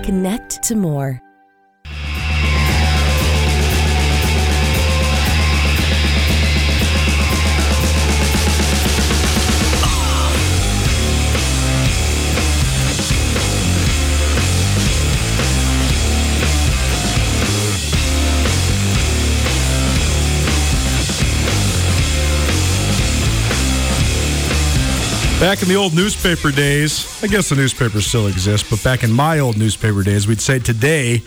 [0.00, 1.23] Connect to more.
[25.44, 29.12] Back in the old newspaper days, I guess the newspapers still exist, but back in
[29.12, 31.20] my old newspaper days, we'd say today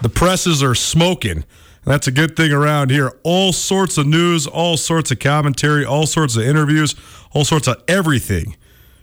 [0.00, 1.44] the presses are smoking.
[1.84, 3.12] That's a good thing around here.
[3.22, 6.94] All sorts of news, all sorts of commentary, all sorts of interviews,
[7.32, 8.56] all sorts of everything.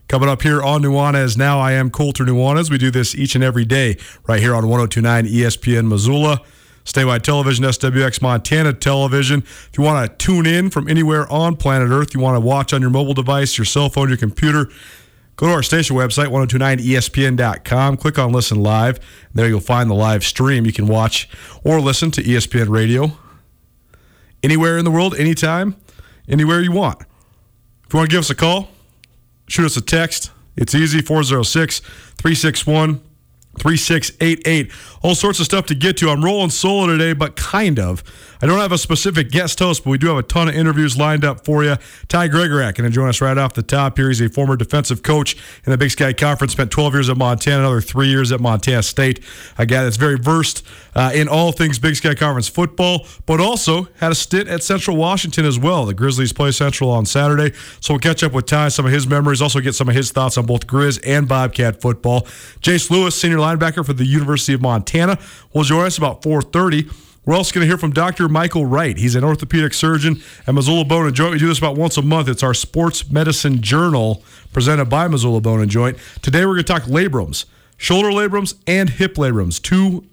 [0.07, 2.71] Coming up here on Nuanez Now, I am Colter Nuanez.
[2.71, 3.95] We do this each and every day
[4.27, 6.41] right here on 1029 ESPN Missoula.
[6.83, 9.39] Statewide Television, SWX Montana Television.
[9.41, 12.73] If you want to tune in from anywhere on planet Earth, you want to watch
[12.73, 14.69] on your mobile device, your cell phone, your computer,
[15.35, 17.97] go to our station website, 1029ESPN.com.
[17.97, 18.99] Click on Listen Live.
[19.33, 20.65] There you'll find the live stream.
[20.65, 21.29] You can watch
[21.63, 23.11] or listen to ESPN Radio
[24.43, 25.75] anywhere in the world, anytime,
[26.27, 27.01] anywhere you want.
[27.85, 28.69] If you want to give us a call,
[29.47, 30.31] shoot us a text.
[30.55, 33.01] It's easy 406 361
[33.61, 34.71] 3688.
[35.03, 36.09] All sorts of stuff to get to.
[36.09, 38.03] I'm rolling solo today, but kind of.
[38.43, 40.97] I don't have a specific guest host, but we do have a ton of interviews
[40.97, 41.75] lined up for you.
[42.07, 44.07] Ty Gregorak going to join us right off the top here.
[44.07, 47.59] He's a former defensive coach in the Big Sky Conference, spent 12 years at Montana,
[47.59, 49.23] another three years at Montana State.
[49.59, 50.65] A guy that's very versed
[50.95, 54.97] uh, in all things Big Sky Conference football, but also had a stint at Central
[54.97, 55.85] Washington as well.
[55.85, 59.05] The Grizzlies play Central on Saturday, so we'll catch up with Ty, some of his
[59.05, 62.21] memories, also get some of his thoughts on both Grizz and Bobcat football.
[62.61, 65.19] Jace Lewis, senior linebacker for the University of Montana,
[65.53, 66.89] will join us about 4:30.
[67.23, 68.27] We're also going to hear from Dr.
[68.27, 68.97] Michael Wright.
[68.97, 71.33] He's an orthopedic surgeon at Missoula Bone and Joint.
[71.33, 72.27] We do this about once a month.
[72.27, 74.23] It's our sports medicine journal
[74.53, 75.99] presented by Missoula Bone and Joint.
[76.23, 77.45] Today we're going to talk labrums,
[77.77, 80.03] shoulder labrums and hip labrums, two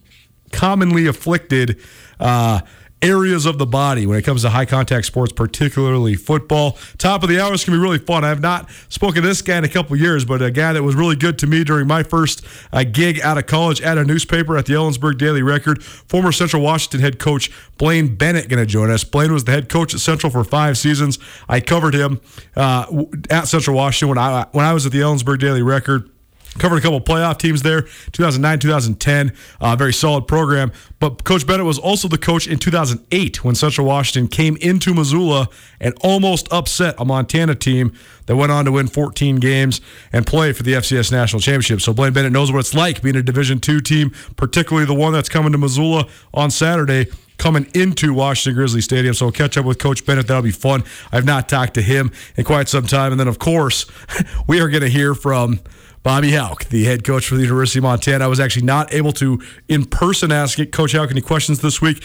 [0.53, 1.81] commonly afflicted
[2.21, 2.61] uh,
[3.03, 6.79] areas of the body when it comes to high contact sports, particularly football.
[6.99, 8.25] Top of the hour is going to be really fun.
[8.25, 10.83] I have not spoken to this guy in a couple years, but a guy that
[10.83, 14.05] was really good to me during my first uh, gig out of college at a
[14.05, 15.83] newspaper at the Ellensburg Daily Record.
[15.83, 19.05] Former Central Washington head coach Blaine Bennett going to join us.
[19.05, 21.19] Blaine was the head coach at Central for five seasons.
[21.49, 22.21] I covered him
[22.57, 26.11] uh, at Central Washington when I when I was at the Ellensburg Daily Record.
[26.59, 29.33] Covered a couple playoff teams there, 2009, 2010.
[29.61, 30.73] Uh, very solid program.
[30.99, 35.49] But Coach Bennett was also the coach in 2008 when Central Washington came into Missoula
[35.81, 37.93] and almost upset a Montana team
[38.27, 39.81] that went on to win 14 games
[40.13, 41.81] and play for the FCS National Championship.
[41.81, 45.13] So Blaine Bennett knows what it's like being a Division two team, particularly the one
[45.13, 47.07] that's coming to Missoula on Saturday
[47.39, 49.15] coming into Washington Grizzly Stadium.
[49.15, 50.27] So we'll catch up with Coach Bennett.
[50.27, 50.85] That'll be fun.
[51.11, 53.13] I've not talked to him in quite some time.
[53.13, 53.87] And then, of course,
[54.49, 55.61] we are going to hear from
[56.09, 58.25] Bobby Hauck, the head coach for the University of Montana.
[58.25, 62.03] I was actually not able to in person ask Coach Hauck any questions this week.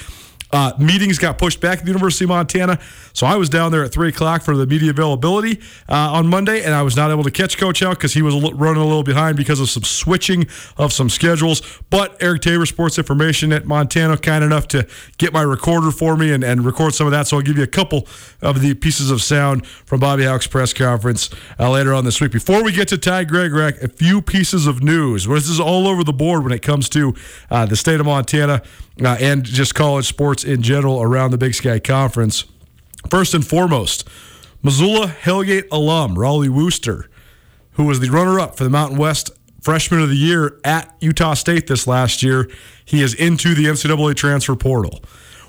[0.54, 2.80] Uh, meetings got pushed back at the University of Montana,
[3.12, 5.60] so I was down there at three o'clock for the media availability
[5.90, 8.36] uh, on Monday, and I was not able to catch Coach out because he was
[8.54, 10.46] running a little behind because of some switching
[10.78, 11.62] of some schedules.
[11.90, 16.32] But Eric Tabor, Sports Information at Montana, kind enough to get my recorder for me
[16.32, 17.28] and, and record some of that.
[17.28, 18.08] So I'll give you a couple
[18.42, 21.30] of the pieces of sound from Bobby Hauck's press conference
[21.60, 22.32] uh, later on this week.
[22.32, 25.26] Before we get to Ty Gregorak, a few pieces of news.
[25.26, 27.16] This is all over the board when it comes to
[27.50, 28.62] uh, the state of Montana
[29.04, 32.46] uh, and just college sports in general around the Big Sky Conference.
[33.10, 34.08] First and foremost,
[34.62, 37.10] Missoula Hellgate alum Rollie Worster,
[37.72, 39.32] who was the runner up for the Mountain West
[39.62, 42.50] Freshman of the Year at Utah State this last year,
[42.84, 45.02] he is into the NCAA transfer portal.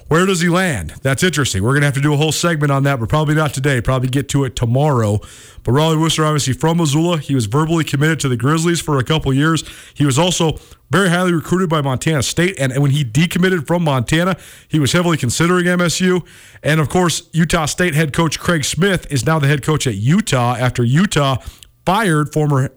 [0.08, 0.94] Where does he land?
[1.02, 1.62] That's interesting.
[1.62, 3.80] We're going to have to do a whole segment on that, but probably not today.
[3.80, 5.18] Probably get to it tomorrow.
[5.62, 9.04] But Rollie Worster, obviously from Missoula, he was verbally committed to the Grizzlies for a
[9.04, 9.64] couple years.
[9.94, 10.58] He was also
[10.90, 12.58] very highly recruited by Montana State.
[12.58, 14.36] And when he decommitted from Montana,
[14.68, 16.26] he was heavily considering MSU.
[16.62, 19.94] And of course, Utah State head coach Craig Smith is now the head coach at
[19.94, 21.36] Utah after Utah
[21.84, 22.70] fired former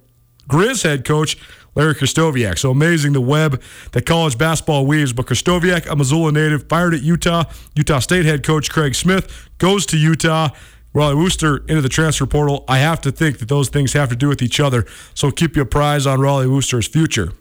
[0.50, 1.38] Grizz head coach
[1.76, 2.58] Larry Krystkowiak.
[2.58, 3.62] So amazing the web
[3.92, 5.14] that college basketball weaves.
[5.14, 7.44] But Krystkowiak, a Missoula native, fired at Utah.
[7.76, 10.50] Utah State head coach Craig Smith goes to Utah.
[10.96, 12.66] Rollie Worster into the transfer portal.
[12.68, 14.88] I have to think that those things have to do with each other.
[15.14, 17.34] So keep you apprised on Rollie Worster's future.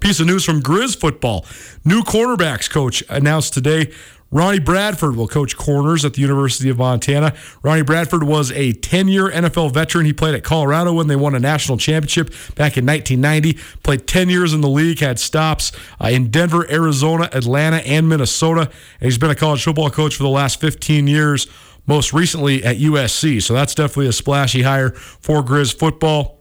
[0.00, 1.44] Piece of news from Grizz football.
[1.84, 3.92] New cornerbacks coach announced today
[4.30, 7.34] Ronnie Bradford will coach corners at the University of Montana.
[7.62, 10.04] Ronnie Bradford was a 10 year NFL veteran.
[10.04, 13.58] He played at Colorado when they won a national championship back in 1990.
[13.82, 18.70] Played 10 years in the league, had stops uh, in Denver, Arizona, Atlanta, and Minnesota.
[19.00, 21.46] And he's been a college football coach for the last 15 years,
[21.86, 23.42] most recently at USC.
[23.42, 26.37] So that's definitely a splashy hire for Grizz football.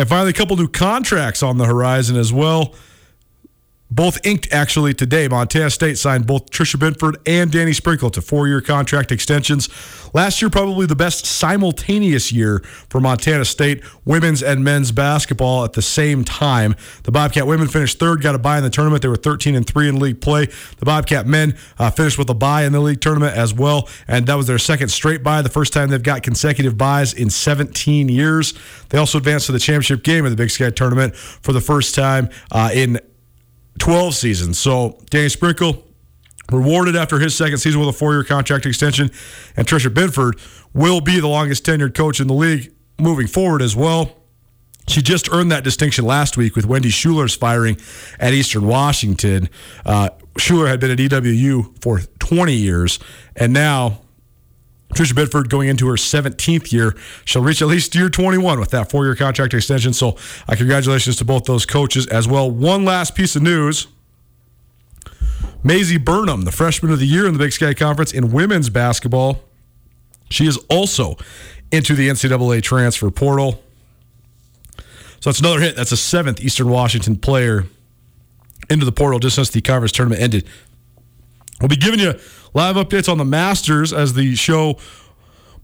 [0.00, 2.74] And finally, a couple new contracts on the horizon as well
[3.90, 5.26] both inked actually today.
[5.28, 9.68] Montana State signed both Trisha Binford and Danny Sprinkle to four year contract extensions.
[10.14, 15.72] Last year, probably the best simultaneous year for Montana State women's and men's basketball at
[15.72, 16.74] the same time.
[17.04, 19.02] The Bobcat women finished third, got a bye in the tournament.
[19.02, 20.46] They were 13 and 3 in league play.
[20.78, 24.26] The Bobcat men uh, finished with a bye in the league tournament as well, and
[24.26, 28.08] that was their second straight bye, the first time they've got consecutive buys in 17
[28.08, 28.54] years.
[28.88, 31.94] They also advanced to the championship game of the Big Sky tournament for the first
[31.94, 32.98] time uh, in
[33.78, 34.58] 12 seasons.
[34.58, 35.84] So Danny Sprinkle
[36.50, 39.10] rewarded after his second season with a four-year contract extension,
[39.56, 40.38] and Trisha Binford
[40.74, 44.16] will be the longest tenured coach in the league moving forward as well.
[44.88, 47.76] She just earned that distinction last week with Wendy Schuller's firing
[48.18, 49.48] at Eastern Washington.
[49.86, 52.98] Uh, Schuler had been at EWU for 20 years,
[53.36, 54.00] and now
[54.94, 56.96] Trisha Binford, going into her 17th year.
[57.24, 59.92] She'll reach at least year 21 with that four year contract extension.
[59.92, 60.16] So,
[60.48, 62.50] uh, congratulations to both those coaches as well.
[62.50, 63.86] One last piece of news
[65.62, 69.42] Maisie Burnham, the freshman of the year in the Big Sky Conference in women's basketball,
[70.30, 71.16] she is also
[71.70, 73.62] into the NCAA transfer portal.
[75.20, 75.76] So, that's another hit.
[75.76, 77.66] That's a seventh Eastern Washington player
[78.68, 80.48] into the portal just since the conference tournament ended.
[81.60, 82.14] We'll be giving you
[82.54, 84.76] live updates on the Masters as the show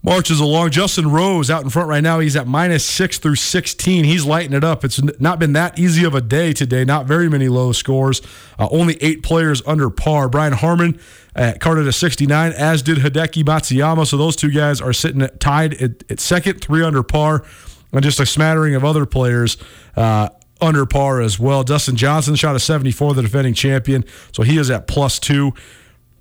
[0.03, 0.71] marches along.
[0.71, 2.21] Justin Rose out in front right now.
[2.21, 4.05] He's at minus six through 16.
[4.05, 4.85] He's lighting it up.
[4.85, 6.85] It's not been that easy of a day today.
[6.85, 8.23] Not very many low scores.
[8.59, 10.29] Uh, only eight players under par.
[10.29, 10.99] Brian Harman
[11.35, 14.07] at carded a 69, as did Hideki Matsuyama.
[14.07, 17.45] So those two guys are sitting at, tied at, at, second, three under par,
[17.93, 19.57] and just a smattering of other players.
[19.97, 20.29] Uh,
[20.59, 21.63] under par as well.
[21.63, 24.07] Dustin Johnson shot a 74, the defending champion.
[24.33, 25.53] So he is at plus two.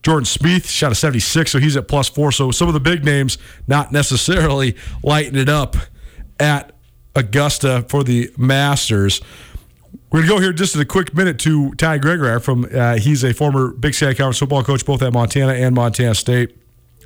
[0.06, 2.32] Jordan Spieth shot a 76, so he's at plus four.
[2.32, 5.76] So some of the big names not necessarily lighting it up
[6.40, 6.74] at
[7.16, 9.20] Augusta for the Masters.
[10.12, 12.98] We're going to go here just in a quick minute to Ty Gregorak from, uh,
[12.98, 16.56] he's a former Big Sky Conference football coach both at Montana and Montana State.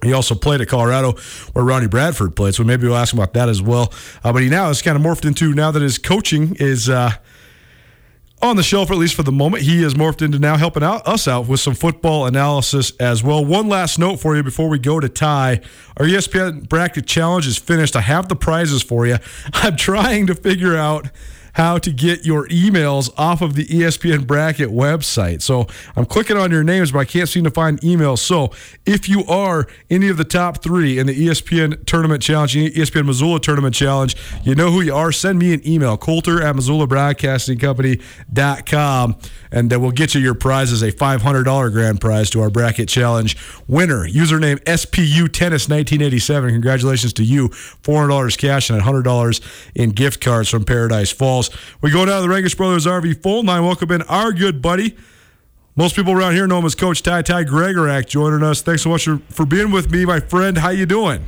[0.04, 1.14] He also played at Colorado,
[1.54, 2.54] where Ronnie Bradford played.
[2.54, 3.94] So maybe we'll ask him about that as well.
[4.26, 7.12] Uh, but he now has kind of morphed into now that his coaching is uh,
[8.42, 9.64] on the shelf, at least for the moment.
[9.64, 13.44] He has morphed into now helping out us out with some football analysis as well.
[13.44, 15.62] One last note for you before we go to Ty.
[15.98, 17.96] Our ESPN bracket challenge is finished.
[17.96, 19.18] I have the prizes for you.
[19.54, 21.10] I'm trying to figure out
[21.60, 25.42] how to get your emails off of the ESPN bracket website.
[25.42, 28.20] So I'm clicking on your names, but I can't seem to find emails.
[28.20, 28.52] So
[28.86, 33.42] if you are any of the top three in the ESPN Tournament Challenge, ESPN Missoula
[33.42, 35.12] Tournament Challenge, you know who you are.
[35.12, 39.18] Send me an email, Colter at Missoula Broadcasting Company.com,
[39.52, 43.36] and uh, we'll get you your prizes a $500 grand prize to our bracket challenge
[43.68, 44.08] winner.
[44.08, 46.52] Username SPU Tennis 1987.
[46.52, 47.50] Congratulations to you.
[47.50, 51.49] $400 cash and $100 in gift cards from Paradise Falls.
[51.82, 53.66] We go down to the Rangitsch Brothers RV phone line.
[53.66, 54.98] Welcome in our good buddy.
[55.76, 58.62] Most people around here know him as Coach Ty Ty Gregorak joining us.
[58.62, 60.58] Thanks so much for, for being with me, my friend.
[60.58, 61.24] How you doing?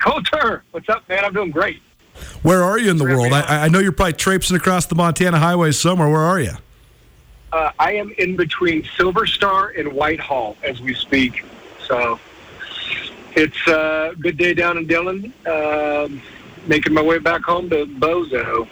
[0.00, 1.24] Colter, what's up, man?
[1.24, 1.80] I'm doing great.
[2.42, 3.32] Where are you in the world?
[3.32, 6.08] I, I know you're probably traipsing across the Montana highways somewhere.
[6.08, 6.52] Where are you?
[7.52, 11.44] Uh, I am in between Silver Star and Whitehall as we speak.
[11.86, 12.18] So
[13.34, 15.32] it's a good day down in Dillon.
[15.46, 16.20] Um,
[16.66, 18.68] making my way back home to Bozo.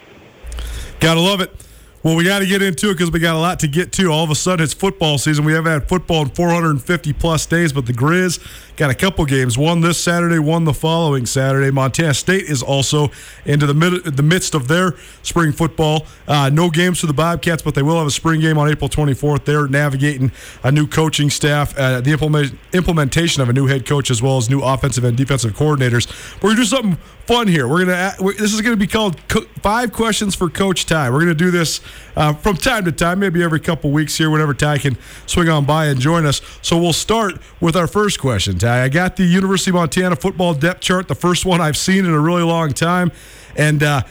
[1.05, 1.64] Gotta love it.
[2.05, 4.13] Well, we got to get into it because we got a lot to get to.
[4.13, 5.43] All of a sudden, it's football season.
[5.47, 8.47] We haven't had football in 450 plus days, but the Grizz
[8.77, 9.57] got a couple games.
[9.57, 11.71] One this Saturday, one the following Saturday.
[11.71, 13.11] Montana State is also
[13.47, 16.07] into the mid, the midst of their spring football.
[16.29, 18.91] Uh, no games for the Bobcats, but they will have a spring game on April
[18.91, 19.47] 24th.
[19.47, 20.31] They're navigating
[20.63, 24.37] a new coaching staff, uh, the implement, implementation of a new head coach, as well
[24.37, 26.07] as new offensive and defensive coordinators.
[26.43, 27.67] We're gonna do something fun here.
[27.67, 29.19] We're gonna this is gonna be called
[29.63, 31.09] five questions for Coach Ty.
[31.09, 31.81] We're gonna do this
[32.17, 34.97] uh, from time to time, maybe every couple weeks here, whenever Ty can
[35.27, 36.41] swing on by and join us.
[36.63, 38.85] So we'll start with our first question, Ty.
[38.85, 42.11] I got the University of Montana football depth chart, the first one I've seen in
[42.11, 43.13] a really long time,
[43.57, 43.83] and.
[43.83, 44.03] Uh,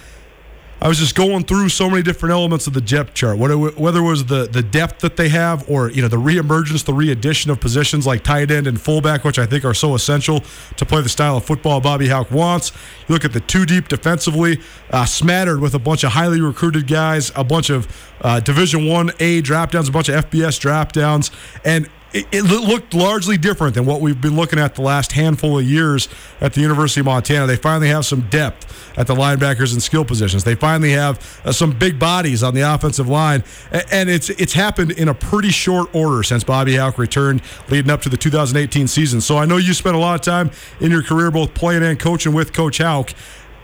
[0.83, 3.77] I was just going through so many different elements of the depth chart, whether it
[3.77, 7.61] was the the depth that they have, or you know the reemergence, the readdition of
[7.61, 10.43] positions like tight end and fullback, which I think are so essential
[10.75, 12.73] to play the style of football Bobby Hauck wants.
[13.07, 14.59] You look at the two deep defensively,
[14.89, 17.87] uh, smattered with a bunch of highly recruited guys, a bunch of
[18.19, 21.31] uh, Division One A drop downs, a bunch of FBS drop downs,
[21.63, 25.57] and it, it, looked largely different than what we've been looking at the last handful
[25.57, 26.07] of years
[26.41, 27.47] at the University of Montana.
[27.47, 30.43] They finally have some depth at the linebackers and skill positions.
[30.43, 33.43] They finally have uh, some big bodies on the offensive line,
[33.91, 38.01] and, it's it's happened in a pretty short order since Bobby Hauck returned, leading up
[38.03, 39.19] to the 2018 season.
[39.21, 41.99] So I know you spent a lot of time in your career both playing and
[41.99, 43.13] coaching with Coach Hauck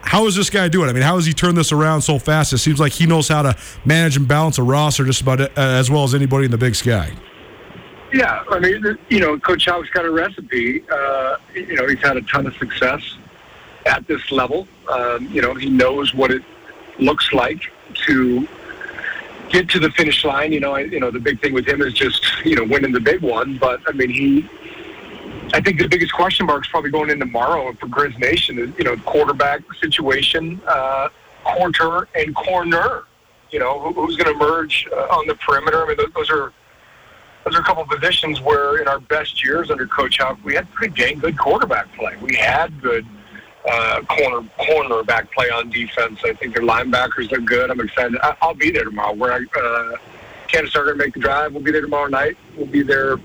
[0.02, 0.90] how is this guy doing?
[0.90, 2.54] I mean, how has he turned this around so fast?
[2.54, 5.50] It seems like he knows how to manage and balance a roster just about uh,
[5.56, 7.12] as well as anybody in the Big Sky.
[8.12, 10.84] Yeah, I mean, you know, Coach Hauck's got a recipe.
[10.90, 13.18] Uh, you know, he's had a ton of success
[13.86, 14.68] at this level.
[14.88, 16.42] Um, you know, he knows what it
[16.98, 17.62] looks like
[18.06, 18.48] to
[19.50, 20.52] get to the finish line.
[20.52, 22.92] You know, I, you know, the big thing with him is just you know winning
[22.92, 23.58] the big one.
[23.58, 24.50] But I mean, he.
[25.52, 28.70] I think the biggest question mark is probably going in tomorrow for Grizz Nation is
[28.78, 31.10] you know quarterback situation, uh,
[31.44, 33.04] quarter and corner.
[33.52, 35.84] You know, who, who's going to emerge uh, on the perimeter?
[35.84, 36.54] I mean, those, those are
[37.50, 40.54] those are a couple of positions where in our best years under Coach Hauck, we
[40.54, 42.16] had pretty dang good quarterback play.
[42.22, 43.08] We had good
[43.68, 46.20] uh, corner cornerback play on defense.
[46.24, 47.72] I think their linebackers are good.
[47.72, 48.20] I'm excited.
[48.22, 49.14] I, will be there tomorrow.
[49.14, 49.98] Where I, uh,
[50.48, 51.54] Kansas are going to make the drive.
[51.54, 52.38] We'll be there tomorrow night.
[52.56, 53.18] We'll be there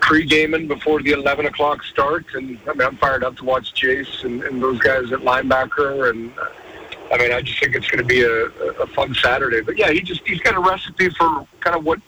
[0.00, 2.26] pre-gaming before the 11 o'clock start.
[2.34, 6.10] And I mean, I'm fired up to watch Jace and, and those guys at linebacker.
[6.10, 6.46] And uh,
[7.10, 8.44] I mean, I just think it's going to be a,
[8.82, 9.62] a fun Saturday.
[9.62, 12.00] But yeah, he just he's got a recipe for kind of what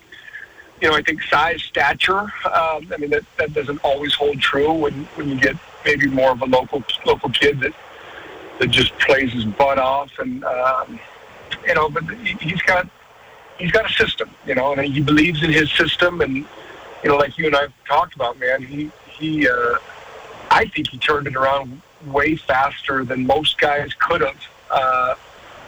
[0.83, 2.19] you know, I think size, stature.
[2.19, 6.31] Um, I mean, that, that doesn't always hold true when, when you get maybe more
[6.31, 7.73] of a local local kid that
[8.59, 10.99] that just plays his butt off, and um,
[11.65, 12.03] you know, but
[12.41, 12.87] he's got
[13.57, 17.15] he's got a system, you know, and he believes in his system, and you know,
[17.15, 19.77] like you and I've talked about, man, he he, uh,
[20.51, 25.15] I think he turned it around way faster than most guys could have uh,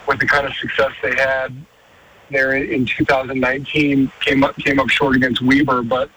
[0.10, 1.56] with the kind of success they had
[2.30, 6.10] there in 2019 came up came up short against Weber, but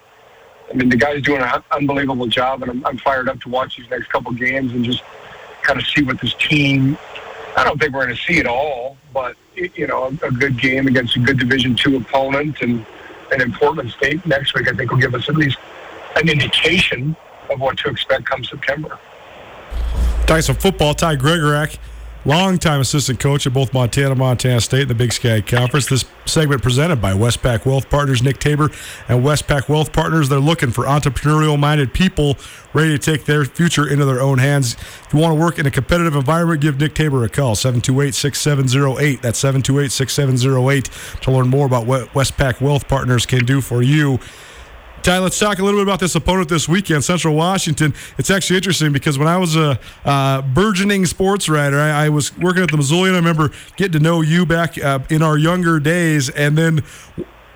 [0.71, 3.77] I mean the guy's doing an unbelievable job, and I'm, I'm fired up to watch
[3.77, 5.03] these next couple games and just
[5.63, 6.99] kind of see what this team.
[7.57, 10.59] I don't think we're going to see it all, but you know, a, a good
[10.59, 12.85] game against a good Division two opponent and
[13.33, 15.59] an important State next week, I think will give us at least
[16.17, 17.17] an indication
[17.51, 18.99] of what to expect come September.
[20.27, 21.79] Talking some football, Ty Gregorak
[22.25, 25.87] longtime assistant coach at both Montana, Montana State, and the Big Sky Conference.
[25.87, 28.71] This segment presented by Westpac Wealth Partners, Nick Tabor,
[29.09, 30.29] and Westpac Wealth Partners.
[30.29, 32.37] They're looking for entrepreneurial-minded people
[32.75, 34.75] ready to take their future into their own hands.
[34.75, 39.21] If you want to work in a competitive environment, give Nick Tabor a call, 728-6708.
[39.23, 44.19] That's 728-6708 to learn more about what Westpac Wealth Partners can do for you.
[45.03, 47.95] Ty, let's talk a little bit about this opponent this weekend, Central Washington.
[48.19, 52.37] It's actually interesting because when I was a uh, burgeoning sports writer, I, I, was
[52.37, 53.13] working at the Missoulian.
[53.13, 56.83] I remember getting to know you back uh, in our younger days, and then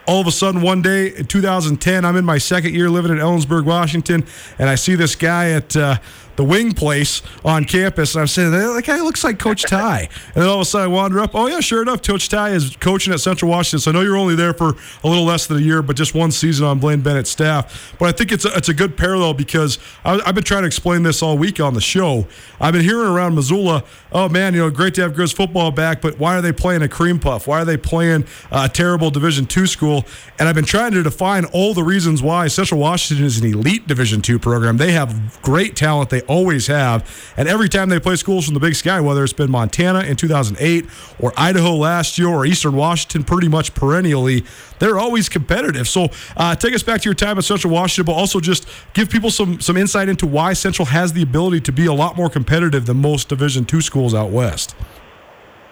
[0.07, 3.19] all of a sudden one day in 2010 i'm in my second year living in
[3.19, 4.27] ellensburg washington
[4.59, 5.97] and i see this guy at uh,
[6.37, 8.15] the wing place on campus.
[8.15, 10.01] And I'm saying, that guy looks like Coach Ty.
[10.35, 11.35] and then all of a sudden I wander up.
[11.35, 12.03] Oh, yeah, sure enough.
[12.03, 13.81] Coach Ty is coaching at Central Washington.
[13.81, 14.75] So I know you're only there for
[15.05, 17.95] a little less than a year, but just one season on Blaine Bennett's staff.
[17.99, 20.67] But I think it's a, it's a good parallel because I, have been trying to
[20.67, 22.27] explain this all week on the show.
[22.61, 26.01] I've been hearing around Missoula, oh, man, you know, great to have Grizz football back,
[26.01, 27.47] but why are they playing a cream puff?
[27.47, 30.05] Why are they playing a terrible Division two school?
[30.39, 33.87] And I've been trying to define all the reasons why Central Washington is an elite
[33.87, 34.77] Division two program.
[34.77, 36.11] They have great talent.
[36.11, 37.33] They always have.
[37.37, 40.17] And every time they play schools from the Big Sky, whether it's been Montana in
[40.17, 40.87] 2008
[41.19, 44.45] or Idaho last year or Eastern Washington, pretty much perennially,
[44.79, 45.89] they're always competitive.
[45.89, 49.11] So uh, take us back to your time at Central Washington, but also just give
[49.11, 52.29] people some some insight into why Central has the ability to be a lot more
[52.29, 54.75] competitive than most Division two schools out west.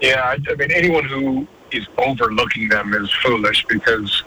[0.00, 4.22] Yeah, I mean anyone who is overlooking them is foolish because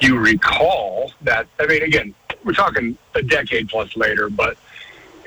[0.00, 1.46] you recall that.
[1.58, 4.56] I mean, again, we're talking a decade plus later, but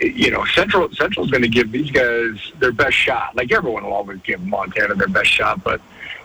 [0.07, 3.36] you know, Central Central's going to give these guys their best shot.
[3.36, 5.81] Like everyone will always give Montana their best shot, but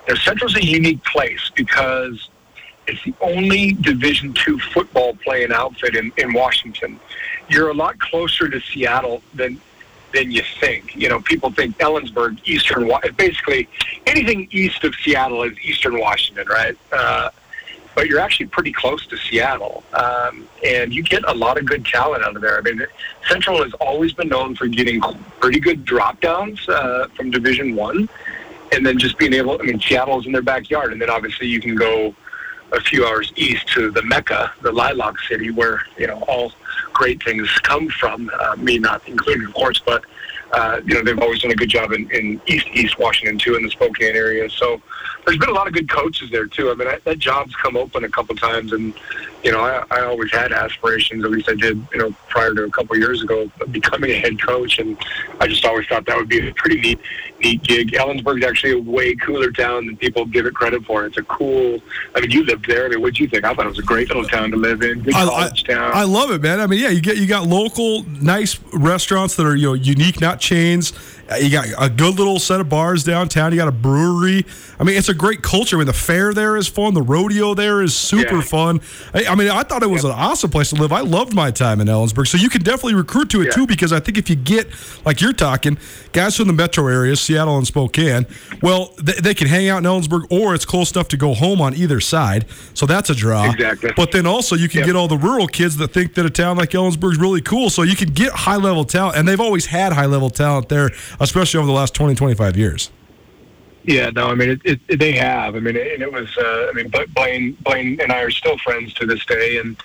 [0.07, 2.31] you know, Central's a unique place because
[2.87, 6.99] it's the only Division two football playing outfit in, in Washington.
[7.49, 9.61] You're a lot closer to Seattle than
[10.15, 10.97] than you think.
[10.97, 13.69] You know, people think Ellensburg, Eastern, basically
[14.07, 16.77] anything east of Seattle is Eastern Washington, right?
[16.91, 17.31] Uh,
[17.99, 21.85] but you're actually pretty close to Seattle, um, and you get a lot of good
[21.85, 22.57] talent out of there.
[22.57, 22.87] I mean,
[23.29, 25.01] Central has always been known for getting
[25.41, 28.09] pretty good drop downs uh, from Division One,
[28.71, 29.61] and then just being able.
[29.61, 32.15] I mean, Seattle's in their backyard, and then obviously you can go
[32.71, 36.53] a few hours east to the Mecca, the Lilac City, where you know all
[36.93, 38.31] great things come from.
[38.39, 40.05] Uh, me not included, of course, but
[40.53, 43.57] uh, you know they've always done a good job in, in East East Washington too,
[43.57, 44.49] in the Spokane area.
[44.49, 44.81] So
[45.25, 46.71] there's been a lot of good coaches there too.
[46.71, 48.95] I mean, I, that job's come open a couple times, and
[49.45, 51.25] you know, I, I always had aspirations.
[51.25, 54.41] At least I did, you know, prior to a couple years ago, becoming a head
[54.41, 54.97] coach, and
[55.41, 56.99] I just always thought that would be a pretty neat,
[57.41, 57.93] neat gig.
[57.93, 61.07] Ellensburg's actually a way cooler town than people give it credit for.
[61.07, 61.81] It's a cool.
[62.15, 62.87] I mean, you lived there.
[62.87, 63.45] I mean, what do you think?
[63.45, 65.03] I thought it was a great little town to live in.
[65.03, 65.91] Good college I, town.
[65.95, 66.61] I love it, man.
[66.61, 70.21] I mean, yeah, you get you got local, nice restaurants that are you know unique,
[70.21, 70.93] not chains
[71.31, 73.53] Uh, you got a good little set of bars downtown.
[73.53, 74.47] You got a brewery.
[74.79, 75.77] I mean, it's a great culture.
[75.77, 76.95] I mean, the fair there is fun.
[76.95, 78.43] The rodeo there is super yeah.
[78.43, 78.81] fun.
[79.13, 80.11] I, I, mean, I thought it was yeah.
[80.11, 80.93] an awesome place to live.
[80.93, 82.29] I loved my time in Ellensburg.
[82.29, 83.51] So you can definitely recruit to it yeah.
[83.51, 84.69] too, because I think if you get,
[85.05, 85.79] like you're talking,
[86.13, 88.27] guys from the metro areas, Seattle and Spokane,
[88.63, 91.61] well, they, they can hang out in Ellensburg or it's close enough to go home
[91.61, 92.47] on either side.
[92.73, 93.51] So that's a draw.
[93.51, 93.93] Exactly.
[93.97, 94.87] But then also you can yep.
[94.87, 97.69] get all the rural kids that think that a town like Ellensburg is really cool.
[97.69, 100.91] So you can get high level talent, and they've always had high level talent there
[101.21, 102.91] especially over the last 20, 25 years.
[103.85, 105.57] Yeah, no, I mean it, it, they have.
[105.57, 106.37] I mean, and it was.
[106.37, 109.79] Uh, I mean, Blaine, Blaine, and I are still friends to this day, and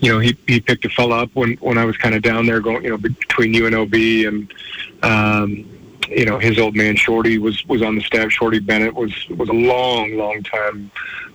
[0.00, 2.46] you know, he he picked a fella up when when I was kind of down
[2.46, 4.54] there, going, you know, between UNLV and,
[5.02, 5.77] um,
[6.08, 8.30] you know, his old man Shorty was was on the staff.
[8.30, 10.90] Shorty Bennett was was a long, long time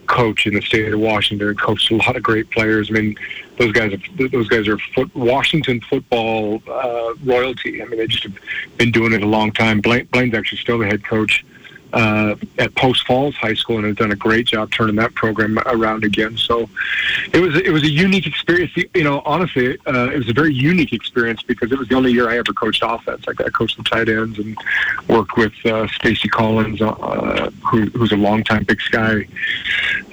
[0.08, 1.56] coach in the state of Washington.
[1.56, 2.90] Coached a lot of great players.
[2.90, 3.16] I mean,
[3.58, 7.82] those guys are those guys are foot, Washington football uh, royalty.
[7.82, 8.38] I mean, they just have
[8.78, 9.82] been doing it a long time.
[9.82, 11.46] Blaine, Blaine's actually still the head coach
[11.94, 15.60] uh, at Post Falls High School and has done a great job turning that program
[15.60, 16.38] around again.
[16.38, 16.70] So
[17.32, 18.72] it was it was a unique experience.
[18.76, 22.12] You know, honestly, uh, it was a very unique experience because it was the only
[22.12, 23.24] year I ever coached offense.
[23.28, 24.58] I, I coached the tight ends and
[25.08, 29.28] worked with uh, Stacy Collins, uh, who, who's a longtime Big Sky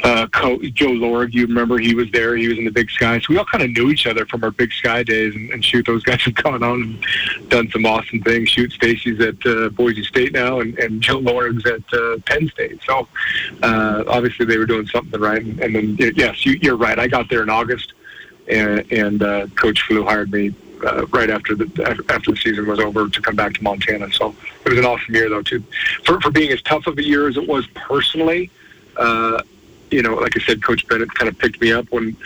[0.04, 0.62] uh, coach.
[0.74, 2.36] Joe Lorig, you remember he was there.
[2.36, 4.44] He was in the Big Sky, so we all kind of knew each other from
[4.44, 5.34] our Big Sky days.
[5.34, 8.50] And, and shoot, those guys have gone on and done some awesome things.
[8.50, 12.80] Shoot, Stacy's at uh, Boise State now, and, and Joe Lorig's at uh, Penn State.
[12.84, 13.08] So
[13.62, 15.42] uh, obviously they were doing something right.
[15.42, 16.98] And, then yes, you, you're right.
[16.98, 17.92] I got there in August,
[18.48, 20.54] and, and uh, Coach Flew hired me
[20.84, 21.66] uh, right after the
[22.08, 24.10] after the season was over to come back to Montana.
[24.12, 25.62] So it was an awesome year though too,
[26.04, 28.50] for for being as tough of a year as it was personally.
[28.96, 29.42] Uh,
[29.90, 32.16] you know, like I said, Coach Bennett kind of picked me up when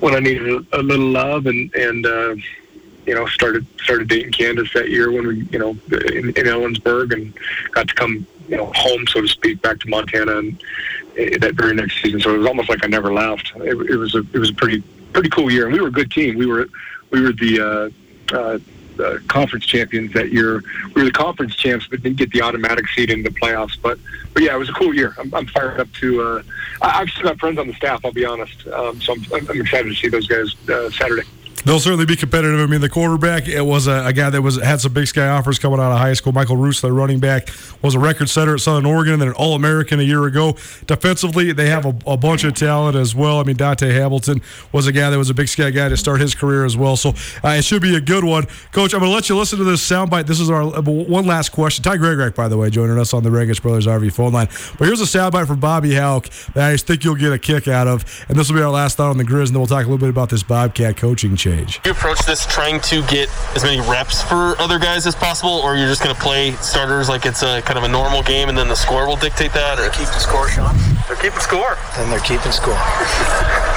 [0.00, 2.36] when I needed a, a little love, and and uh,
[3.06, 5.70] you know started started dating Candace that year when we you know
[6.10, 7.32] in, in Ellensburg and
[7.72, 10.62] got to come you know home so to speak back to Montana and
[11.18, 12.20] uh, that very next season.
[12.20, 13.52] So it was almost like I never left.
[13.56, 14.82] It, it was a it was a pretty
[15.12, 16.36] pretty cool year, and we were a good team.
[16.36, 16.66] We were
[17.10, 17.92] we were the
[18.32, 18.58] uh, uh,
[19.02, 20.62] uh, conference champions that year.
[20.94, 23.76] We were the conference champs, but didn't get the automatic seed in the playoffs.
[23.80, 23.98] But
[24.32, 25.14] but yeah, it was a cool year.
[25.18, 26.22] I'm, I'm fired up to.
[26.22, 26.42] Uh,
[26.82, 28.04] I, I've still got friends on the staff.
[28.04, 28.66] I'll be honest.
[28.68, 31.22] Um, so I'm, I'm excited to see those guys uh, Saturday
[31.66, 32.60] they'll certainly be competitive.
[32.60, 35.26] I mean, the quarterback it was a, a, guy that was had some Big Sky
[35.26, 36.32] offers coming out of high school.
[36.32, 37.48] Michael Roos, the running back,
[37.82, 40.56] was a record setter at Southern Oregon and then an All American a year ago.
[40.86, 43.40] Defensively, they have a, a, bunch of talent as well.
[43.40, 44.40] I mean, Dante Hamilton
[44.72, 46.96] was a guy that was a Big Sky guy to start his career as well.
[46.96, 47.10] So
[47.42, 48.94] uh, it should be a good one, Coach.
[48.94, 50.26] I'm going to let you listen to this soundbite.
[50.26, 51.82] This is our uh, one last question.
[51.82, 54.48] Ty Gregorak, by the way, joining us on the Rangitsch Brothers RV phone line.
[54.78, 57.88] But here's a soundbite from Bobby Hauck that I think you'll get a kick out
[57.88, 59.84] of, and this will be our last thought on the Grizz, and then we'll talk
[59.84, 61.55] a little bit about this Bobcat coaching change.
[61.56, 65.76] You approach this trying to get as many reps for other guys as possible, or
[65.76, 68.58] you're just going to play starters like it's a kind of a normal game, and
[68.58, 69.78] then the score will dictate that?
[69.78, 70.76] Or keep the score, Sean.
[71.08, 71.78] They're keeping score.
[71.96, 72.74] Then they're keeping score.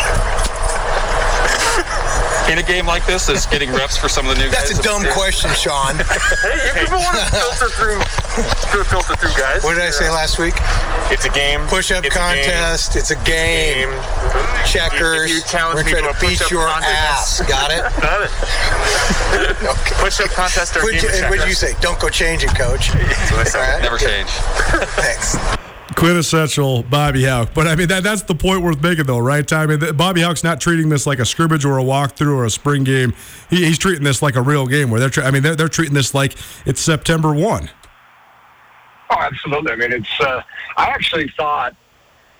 [2.49, 4.77] in a game like this is getting reps for some of the new That's guys.
[4.77, 5.95] That's a dumb question, Sean.
[6.41, 8.01] hey, people want to filter through,
[8.83, 9.63] filter through guys.
[9.63, 10.55] What did I say last week?
[11.11, 11.61] It's a game.
[11.67, 12.95] Push-up it's contest.
[12.95, 13.89] A it's a game.
[13.89, 14.01] game.
[14.65, 15.29] Checkers.
[15.31, 17.41] If you We're trying to beat your ass.
[17.47, 17.81] Got it?
[18.01, 18.31] Got it.
[19.61, 19.95] okay.
[20.01, 21.73] Push-up contest or Put, game And what did you say?
[21.81, 22.93] Don't go changing, coach.
[22.93, 23.79] Right?
[23.81, 24.29] Never change.
[24.97, 25.37] Thanks
[25.99, 27.53] quintessential Bobby Hauck.
[27.53, 29.51] But I mean, that that's the point worth making, though, right?
[29.51, 32.49] I mean, Bobby Hauck's not treating this like a scrimmage or a walkthrough or a
[32.49, 33.13] spring game.
[33.49, 35.09] He, he's treating this like a real game where they're.
[35.09, 36.35] Tra- I mean, they're, they're treating this like
[36.65, 37.69] it's September one.
[39.09, 39.71] Oh, absolutely.
[39.71, 40.21] I mean, it's.
[40.21, 40.41] Uh,
[40.77, 41.75] I actually thought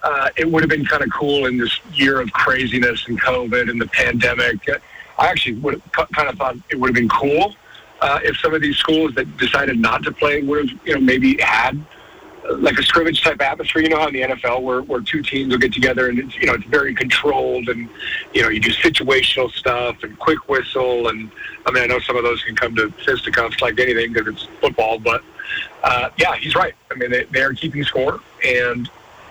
[0.03, 3.69] uh, it would have been kind of cool in this year of craziness and COVID
[3.69, 4.69] and the pandemic.
[5.17, 7.53] I actually would have, kind of thought it would have been cool
[8.01, 11.01] uh, if some of these schools that decided not to play would have, you know,
[11.01, 11.83] maybe had
[12.57, 13.81] like a scrimmage type atmosphere.
[13.81, 16.35] You know how in the NFL where, where two teams will get together and it's
[16.37, 17.89] you know it's very controlled and
[18.33, 21.31] you know you do situational stuff and quick whistle and
[21.65, 24.47] I mean I know some of those can come to fisticuffs like anything because it's
[24.61, 25.23] football, but
[25.83, 26.73] uh, yeah, he's right.
[26.91, 28.89] I mean they, they are keeping score and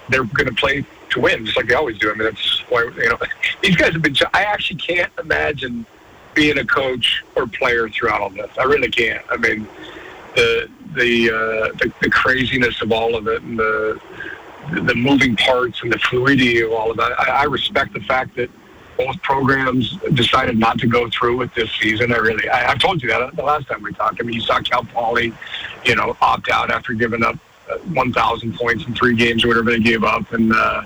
[0.08, 2.10] they're going to play to win just like they always do.
[2.10, 3.18] I mean that's why you know
[3.62, 4.14] these guys have been.
[4.32, 5.86] I actually can't imagine
[6.34, 8.50] being a coach or player throughout all this.
[8.58, 9.24] I really can't.
[9.30, 9.66] I mean
[10.36, 14.00] the the, uh, the the craziness of all of it and the
[14.72, 17.18] the moving parts and the fluidity of all of that.
[17.18, 18.50] I, I respect the fact that
[18.98, 22.12] both programs decided not to go through with this season.
[22.12, 24.20] I really, I, have told you that the last time we talked.
[24.20, 25.32] I mean, you saw Cal Poly,
[25.84, 27.38] you know, opt out after giving up
[27.70, 30.82] uh, 1,000 points in three games or whatever they gave up, and uh,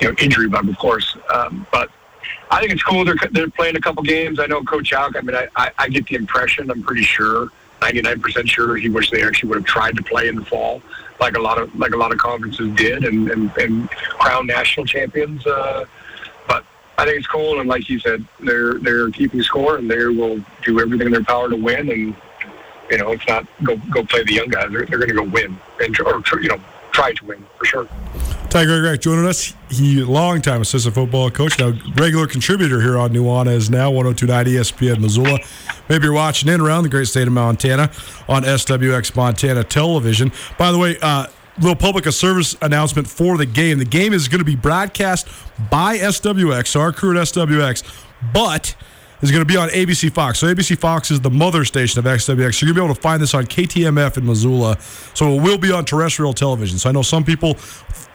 [0.00, 1.16] you know, injury bug, of course.
[1.34, 1.90] Um, but
[2.50, 3.04] I think it's cool.
[3.04, 4.38] They're they're playing a couple games.
[4.38, 5.16] I know Coach Hauck.
[5.16, 6.70] I mean, I, I, I get the impression.
[6.70, 7.50] I'm pretty sure
[7.92, 10.82] 99% sure he wished they actually would have tried to play in the fall,
[11.20, 14.86] like a lot of like a lot of conferences did, and and, and crown national
[14.86, 15.46] champions.
[15.46, 15.84] Uh,
[16.48, 16.64] but
[16.98, 20.40] I think it's cool, and like you said, they're they're keeping score, and they will
[20.62, 21.90] do everything in their power to win.
[21.90, 22.16] And
[22.90, 25.24] you know, it's not go go play the young guys; they're, they're going to go
[25.24, 26.60] win, and or you know,
[26.96, 27.84] try to win for sure.
[28.48, 29.54] Ty Gregorak joining us.
[29.68, 35.38] He longtime assistant football coach, now regular contributor here on Nuanez now 1029 ESPN Missoula.
[35.90, 37.90] Maybe you're watching in around the great state of Montana
[38.28, 40.32] on SWX Montana Television.
[40.58, 41.26] By the way, uh,
[41.58, 43.78] little public service announcement for the game.
[43.78, 45.28] The game is going to be broadcast
[45.70, 47.82] by SWX, our crew at SWX,
[48.32, 48.74] but
[49.22, 50.38] is going to be on ABC Fox.
[50.38, 52.60] So ABC Fox is the mother station of SWX.
[52.60, 54.78] You're going to be able to find this on KTMF in Missoula.
[55.14, 56.78] So it will be on terrestrial television.
[56.78, 57.54] So I know some people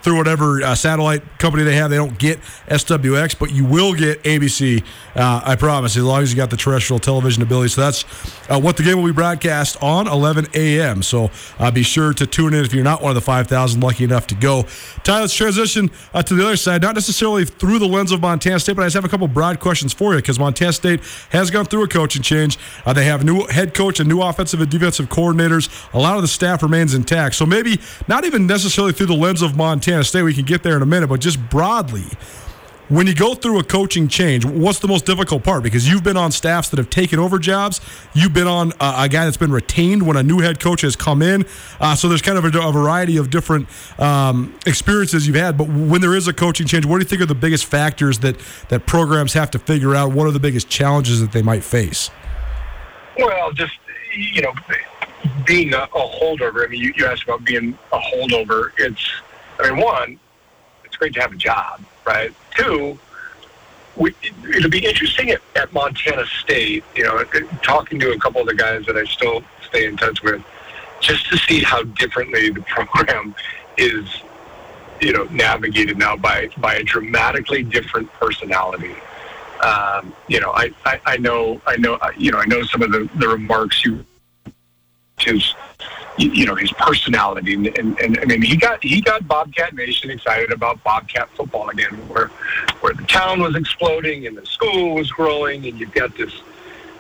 [0.02, 4.22] through whatever uh, satellite company they have, they don't get SWX, but you will get
[4.24, 4.84] ABC.
[5.16, 7.70] Uh, I promise, as long as you got the terrestrial television ability.
[7.70, 8.06] So that's
[8.50, 11.04] uh, what the game will be broadcast on 11 a.m.
[11.04, 14.04] So uh, be sure to tune in if you're not one of the 5,000 lucky
[14.04, 14.66] enough to go.
[15.04, 18.60] Ty, let's transition uh, to the other side, not necessarily through the lens of Montana
[18.60, 21.52] State, but I just have a couple broad questions for you because Montana State has
[21.52, 22.58] gone through a coaching change.
[22.86, 25.70] Uh, they have a new head coach and new offensive and defensive coordinators.
[25.94, 27.36] A lot of the staff remains intact.
[27.36, 30.24] So maybe not even necessarily through the lens of Montana State.
[30.24, 32.06] We can get there in a minute, but just broadly,
[32.92, 35.64] when you go through a coaching change, what's the most difficult part?
[35.64, 37.80] Because you've been on staffs that have taken over jobs.
[38.14, 40.98] You've been on a, a guy that's been retained when a new head coach has
[40.98, 41.46] come in.
[41.80, 45.58] Uh, so there's kind of a, a variety of different um, experiences you've had.
[45.58, 48.20] But when there is a coaching change, what do you think are the biggest factors
[48.20, 50.12] that, that programs have to figure out?
[50.12, 52.10] What are the biggest challenges that they might face?
[53.18, 53.78] Well, just,
[54.14, 54.54] you know,
[55.46, 56.66] being a, a holdover.
[56.66, 58.72] I mean, you, you asked about being a holdover.
[58.78, 59.10] It's,
[59.62, 60.20] I mean, one,
[60.84, 62.34] it's great to have a job right?
[62.56, 63.00] Two,
[63.96, 64.14] we,
[64.56, 67.24] it'll be interesting at, at Montana State, you know,
[67.62, 70.44] talking to a couple of the guys that I still stay in touch with,
[71.00, 73.36] just to see how differently the program
[73.78, 74.22] is,
[75.02, 78.96] you know, navigated now by, by a dramatically different personality.
[79.64, 82.92] Um, you know, I, I, I know, I know, you know, I know some of
[82.92, 84.04] the, the remarks you,
[85.24, 85.56] his,
[86.18, 90.10] you know, his personality, and, and, and I mean, he got he got Bobcat Nation
[90.10, 92.28] excited about Bobcat football again, where
[92.82, 96.34] where the town was exploding and the school was growing, and you've got this,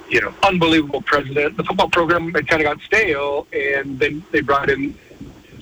[0.10, 1.58] you know, unbelievable president.
[1.58, 4.96] The football program it kind of got stale, and then they brought in,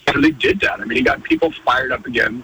[0.08, 0.80] and they did that.
[0.80, 2.44] I mean, he got people fired up again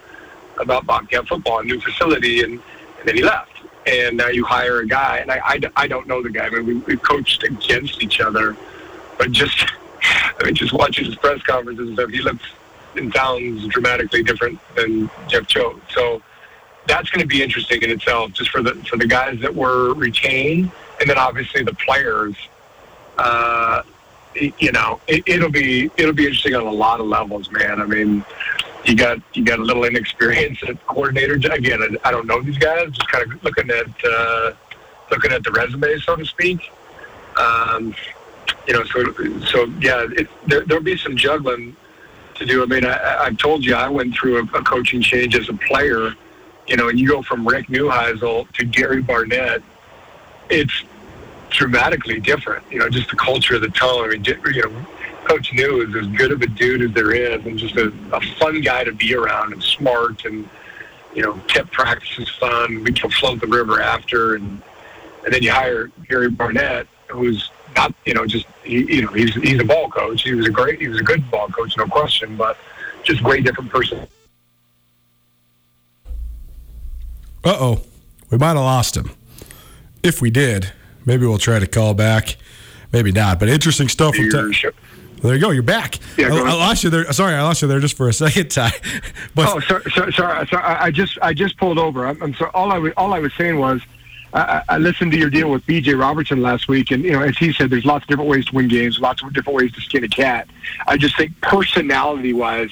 [0.59, 3.51] about Bobcat football, a new facility, and, and then he left
[3.85, 6.45] and now you hire a guy, and I, I, I don't know the guy.
[6.45, 8.57] I mean, we, we've coached against each other,
[9.17, 9.65] but just
[10.39, 12.43] I mean, just watching his press conferences and stuff, he looks
[12.95, 15.81] and sounds dramatically different than Jeff Choate.
[15.93, 16.21] So
[16.87, 19.93] that's going to be interesting in itself, just for the for the guys that were
[19.93, 22.35] retained, and then obviously the players.
[23.17, 23.81] Uh,
[24.35, 27.81] you know, it, it'll be it'll be interesting on a lot of levels, man.
[27.81, 28.25] I mean,
[28.83, 31.35] you got you got a little inexperience at coordinator.
[31.35, 32.91] Again, I, I don't know these guys.
[32.91, 34.51] Just kind of looking at uh,
[35.09, 36.69] looking at the resume, so to speak.
[37.37, 37.95] Um,
[38.67, 39.13] you know, so
[39.45, 41.75] so yeah, it, there, there'll be some juggling
[42.35, 42.63] to do.
[42.63, 45.53] I mean, I, I've told you I went through a, a coaching change as a
[45.53, 46.13] player.
[46.67, 49.61] You know, and you go from Rick Neuheisel to Gary Barnett.
[50.49, 50.83] It's
[51.51, 52.63] dramatically different.
[52.71, 54.05] You know, just the culture, of the tone.
[54.05, 54.85] I mean, you know,
[55.25, 58.21] Coach New is as good of a dude as there is, and just a, a
[58.37, 60.47] fun guy to be around, and smart, and
[61.13, 62.83] you know, kept practices fun.
[62.83, 64.61] We can float the river after, and
[65.23, 69.33] and then you hire Gary Barnett, who's not, you know, just he, you know, he's
[69.35, 70.23] he's a ball coach.
[70.23, 72.57] He was a great, he was a good ball coach, no question, but
[73.03, 74.07] just way different person.
[77.43, 77.81] Uh oh,
[78.31, 79.11] we might have lost him.
[80.03, 80.71] If we did,
[81.05, 82.37] maybe we'll try to call back.
[82.91, 84.15] Maybe not, but interesting stuff.
[85.21, 85.49] There you go.
[85.49, 85.97] You're back.
[86.17, 87.11] Yeah, I, I, lost you there.
[87.11, 88.71] Sorry, I lost you there just for a second, Ty.
[89.33, 90.63] But oh, sorry, sorry, sorry, sorry.
[90.63, 92.05] I just, I just pulled over.
[92.05, 92.51] I'm, I'm sorry.
[92.53, 93.81] All I was, all I was saying was,
[94.35, 95.93] I, I listened to your deal with B.J.
[95.93, 98.55] Robertson last week, and you know, as he said, there's lots of different ways to
[98.55, 100.49] win games, lots of different ways to skin a cat.
[100.87, 102.71] I just think personality-wise,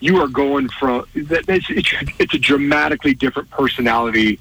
[0.00, 4.38] you are going from it's, a dramatically different personality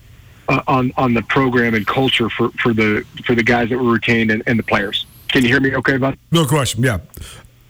[0.50, 3.92] uh, on on the program and culture for, for the for the guys that were
[3.92, 5.06] retained and, and the players.
[5.30, 6.18] Can you hear me okay, bud?
[6.32, 6.84] No question.
[6.84, 7.00] Yeah.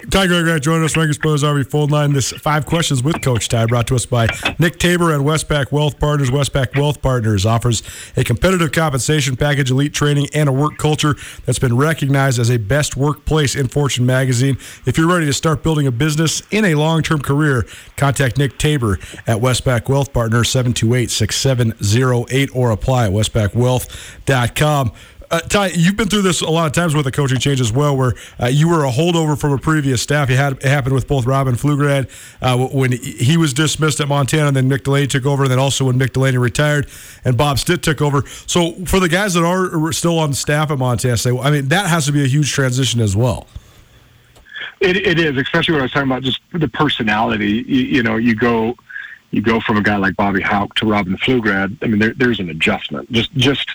[0.10, 2.14] Ty Grant joining us, Rangitsch Bros RV Fold Line.
[2.14, 6.00] This five questions with Coach Ty brought to us by Nick Tabor and Westpac Wealth
[6.00, 6.30] Partners.
[6.30, 7.84] Westpac Wealth Partners offers
[8.16, 11.16] a competitive compensation package, elite training, and a work culture
[11.46, 14.58] that's been recognized as a best workplace in Fortune magazine.
[14.86, 17.66] If you're ready to start building a business in a long term career,
[17.98, 24.94] contact Nick Tabor at Westpac Wealth Partners 728 6708 or apply at westpacwealth.com.
[25.30, 27.72] Uh, Ty, you've been through this a lot of times with a coaching change as
[27.72, 30.30] well, where uh, you were a holdover from a previous staff.
[30.30, 32.10] You had it happened with both Robin Pflugrad
[32.42, 35.60] uh, when he was dismissed at Montana, and then Mick Delaney took over, and then
[35.60, 36.88] also when Mick Delaney retired
[37.26, 38.24] and Bob Stitt took over.
[38.46, 41.88] So for the guys that are still on staff at Montana, say, I mean, that
[41.88, 43.48] has to be a huge transition as well.
[44.80, 47.66] It, it is, especially when I was talking about just the personality.
[47.68, 48.78] You, you know, you go
[49.32, 51.78] you go from a guy like Bobby Hauck to Robin Pflugrad.
[51.82, 53.12] I mean, there, there's an adjustment.
[53.12, 53.70] Just just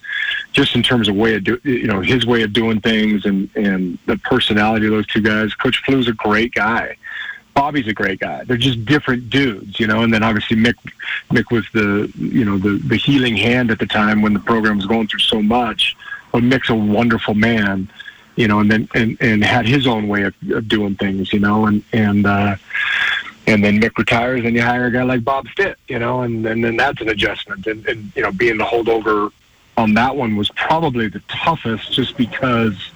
[0.52, 3.50] just in terms of way of do, you know his way of doing things and
[3.54, 5.54] and the personality of those two guys.
[5.54, 6.96] Coach Flu's a great guy.
[7.54, 8.44] Bobby's a great guy.
[8.44, 10.02] They're just different dudes, you know.
[10.02, 10.74] And then obviously Mick,
[11.30, 14.78] Mick was the you know the the healing hand at the time when the program
[14.78, 15.96] was going through so much.
[16.32, 17.90] But Mick's a wonderful man,
[18.36, 21.40] you know, and then and and had his own way of, of doing things, you
[21.40, 22.24] know, and and.
[22.26, 22.56] uh
[23.52, 26.44] and then Mick retires, and you hire a guy like Bob Stitt, you know, and,
[26.46, 27.66] and then that's an adjustment.
[27.66, 29.30] And, and you know, being the holdover
[29.76, 32.90] on that one was probably the toughest, just because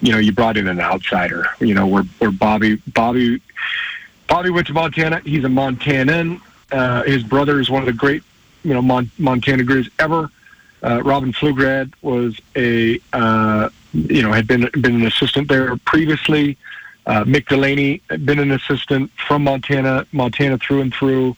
[0.00, 1.46] you know you brought in an outsider.
[1.60, 3.40] You know, where where Bobby Bobby
[4.26, 5.20] Bobby went to Montana.
[5.20, 6.40] He's a Montanan.
[6.70, 8.22] Uh, his brother is one of the great
[8.64, 10.30] you know Mon- Montana Grizz ever.
[10.82, 16.56] Uh, Robin Pflugrad was a uh, you know had been been an assistant there previously.
[17.04, 21.36] Uh, Mick Delaney, been an assistant from Montana, Montana through and through,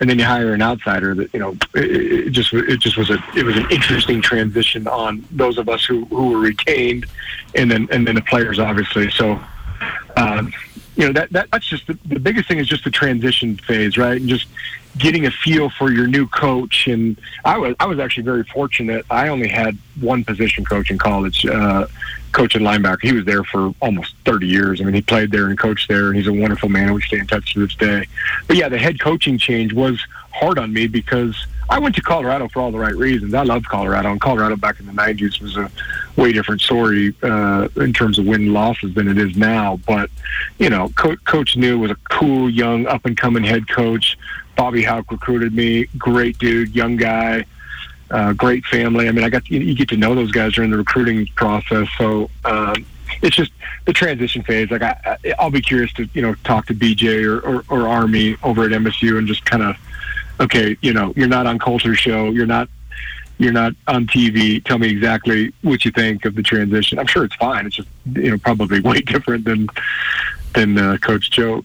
[0.00, 1.14] and then you hire an outsider.
[1.14, 4.86] That you know, it, it just it just was a it was an interesting transition
[4.86, 7.06] on those of us who, who were retained,
[7.54, 9.10] and then and then the players obviously.
[9.12, 9.40] So,
[10.16, 10.52] um,
[10.96, 13.96] you know that, that that's just the, the biggest thing is just the transition phase,
[13.96, 14.20] right?
[14.20, 14.46] And just
[14.98, 16.86] getting a feel for your new coach.
[16.86, 19.04] And I was I was actually very fortunate.
[19.10, 21.86] I only had one position coach in college, uh,
[22.32, 23.02] coaching linebacker.
[23.02, 24.80] He was there for almost 30 years.
[24.80, 26.92] I mean, he played there and coached there, and he's a wonderful man.
[26.92, 28.06] We stay in touch to this day.
[28.46, 32.48] But yeah, the head coaching change was hard on me because I went to Colorado
[32.48, 33.34] for all the right reasons.
[33.34, 35.70] I loved Colorado, and Colorado back in the 90s was a
[36.16, 39.78] way different story uh, in terms of win losses than it is now.
[39.86, 40.10] But
[40.58, 44.18] you know, Co- Coach New was a cool, young, up and coming head coach.
[44.56, 45.86] Bobby Hauck recruited me.
[45.98, 47.44] Great dude, young guy.
[48.10, 49.08] Uh, great family.
[49.08, 51.88] I mean, I got you, you get to know those guys during the recruiting process.
[51.96, 52.84] So um,
[53.22, 53.52] it's just
[53.86, 54.70] the transition phase.
[54.70, 58.36] Like I, I'll be curious to you know talk to BJ or, or, or Army
[58.42, 59.76] over at MSU and just kind of
[60.40, 62.68] okay, you know, you're not on Colter Show, you're not
[63.42, 64.64] you're not on TV.
[64.64, 66.98] Tell me exactly what you think of the transition.
[66.98, 67.66] I'm sure it's fine.
[67.66, 69.68] It's just you know probably way different than
[70.54, 71.64] than uh, Coach Choate.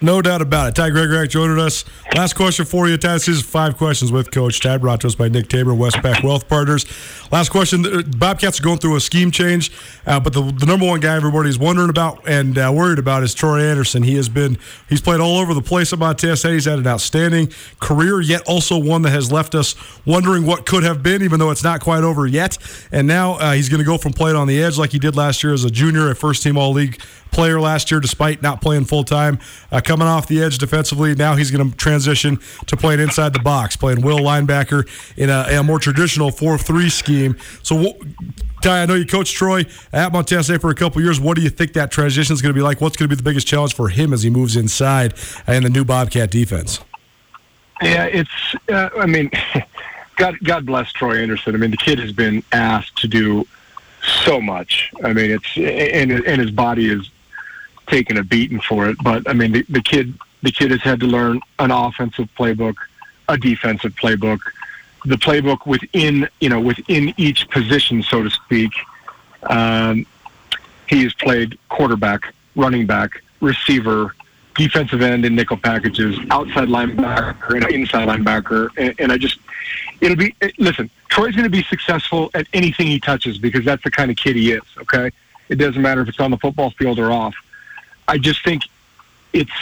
[0.00, 0.74] No doubt about it.
[0.76, 1.84] Ty Gregorak joining us.
[2.14, 3.14] Last question for you, Ty.
[3.14, 6.48] This is five questions with Coach Ty, brought to us by Nick Tabor, Westpac Wealth
[6.48, 6.86] Partners.
[7.32, 7.84] Last question.
[8.16, 9.72] Bobcats are going through a scheme change,
[10.06, 13.34] uh, but the, the, number one guy everybody's wondering about and uh, worried about is
[13.34, 14.04] Troy Anderson.
[14.04, 14.56] He has been,
[14.88, 16.36] he's played all over the place at Montana.
[16.36, 19.74] He's had an outstanding career, yet also one that has left us
[20.06, 22.56] wondering what could have been, even though it's not quite over yet.
[22.92, 25.16] And now uh, he's going to go from playing on the edge like he did
[25.16, 28.60] last year as a junior, a first team All League player last year, despite not
[28.60, 29.38] playing full time.
[29.70, 33.38] Uh, coming off the edge defensively, now he's going to transition to playing inside the
[33.38, 37.36] box, playing will linebacker in a, a more traditional 4 3 scheme.
[37.62, 37.96] So,
[38.62, 41.18] Ty, I know you coached Troy at Montana State for a couple years.
[41.18, 42.82] What do you think that transition is going to be like?
[42.82, 45.14] What's going to be the biggest challenge for him as he moves inside
[45.46, 46.80] in the new Bobcat defense?
[47.80, 49.30] Yeah, it's, uh, I mean,
[50.16, 51.54] God, God bless Troy Anderson.
[51.54, 53.46] I mean, the kid has been asked to do
[54.24, 54.92] so much.
[55.02, 57.08] I mean, it's and and his body is
[57.88, 58.96] taken a beating for it.
[59.02, 62.76] But I mean, the, the kid the kid has had to learn an offensive playbook,
[63.28, 64.38] a defensive playbook,
[65.04, 68.72] the playbook within you know within each position, so to speak.
[69.44, 70.06] Um,
[70.88, 74.14] he has played quarterback, running back, receiver,
[74.58, 78.70] defensive end in nickel packages, outside linebacker, and inside linebacker.
[78.76, 79.38] And, and I just,
[80.00, 83.90] it'll be, listen, Troy's going to be successful at anything he touches because that's the
[83.90, 85.10] kind of kid he is, okay?
[85.48, 87.34] It doesn't matter if it's on the football field or off.
[88.08, 88.64] I just think
[89.32, 89.52] it's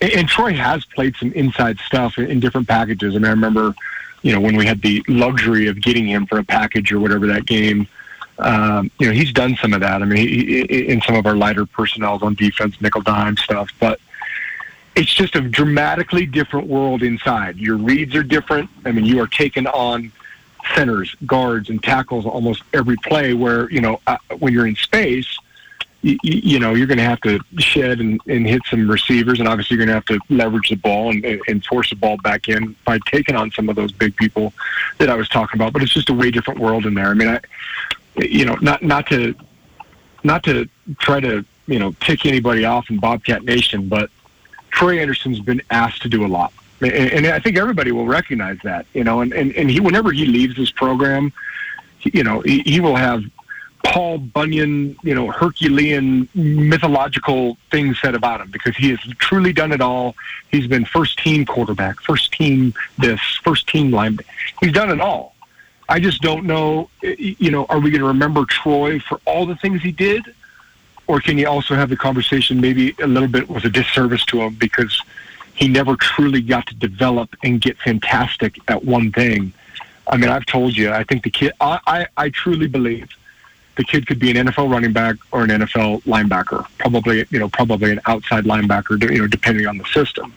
[0.00, 3.14] and Troy has played some inside stuff in different packages.
[3.14, 3.74] I mean, I remember,
[4.22, 7.26] you know, when we had the luxury of getting him for a package or whatever
[7.28, 7.86] that game.
[8.38, 10.00] Um, you know, he's done some of that.
[10.00, 14.00] I mean, he, in some of our lighter personnel on defense, nickel dime stuff, but
[14.96, 17.58] it's just a dramatically different world inside.
[17.58, 18.70] Your reads are different.
[18.86, 20.10] I mean, you are taking on
[20.74, 23.34] centers, guards, and tackles almost every play.
[23.34, 25.38] Where you know, uh, when you're in space
[26.02, 29.48] you, you know you're going to have to shed and, and hit some receivers, and
[29.48, 32.48] obviously you're going to have to leverage the ball and, and force the ball back
[32.48, 34.52] in by taking on some of those big people
[34.98, 35.72] that I was talking about.
[35.72, 37.08] But it's just a way different world in there.
[37.08, 37.40] I mean, I,
[38.16, 39.34] you know, not not to
[40.24, 44.10] not to try to you know tick anybody off in Bobcat Nation, but
[44.70, 48.58] Troy Anderson's been asked to do a lot, and, and I think everybody will recognize
[48.64, 48.86] that.
[48.94, 51.32] You know, and and, and he whenever he leaves this program,
[52.02, 53.22] you know, he, he will have
[53.84, 59.72] Paul Bunyan, you know, Herculean mythological things said about him because he has truly done
[59.72, 60.14] it all.
[60.50, 64.18] He's been first team quarterback, first team this, first team line.
[64.60, 65.34] He's done it all.
[65.88, 69.56] I just don't know, you know, are we going to remember Troy for all the
[69.56, 70.22] things he did?
[71.08, 74.42] Or can you also have the conversation maybe a little bit was a disservice to
[74.42, 75.02] him because
[75.54, 79.52] he never truly got to develop and get fantastic at one thing?
[80.06, 83.08] I mean, I've told you, I think the kid, I, I, I truly believe
[83.80, 87.48] the kid could be an NFL running back or an NFL linebacker, probably you know
[87.48, 90.34] probably an outside linebacker, you know depending on the system.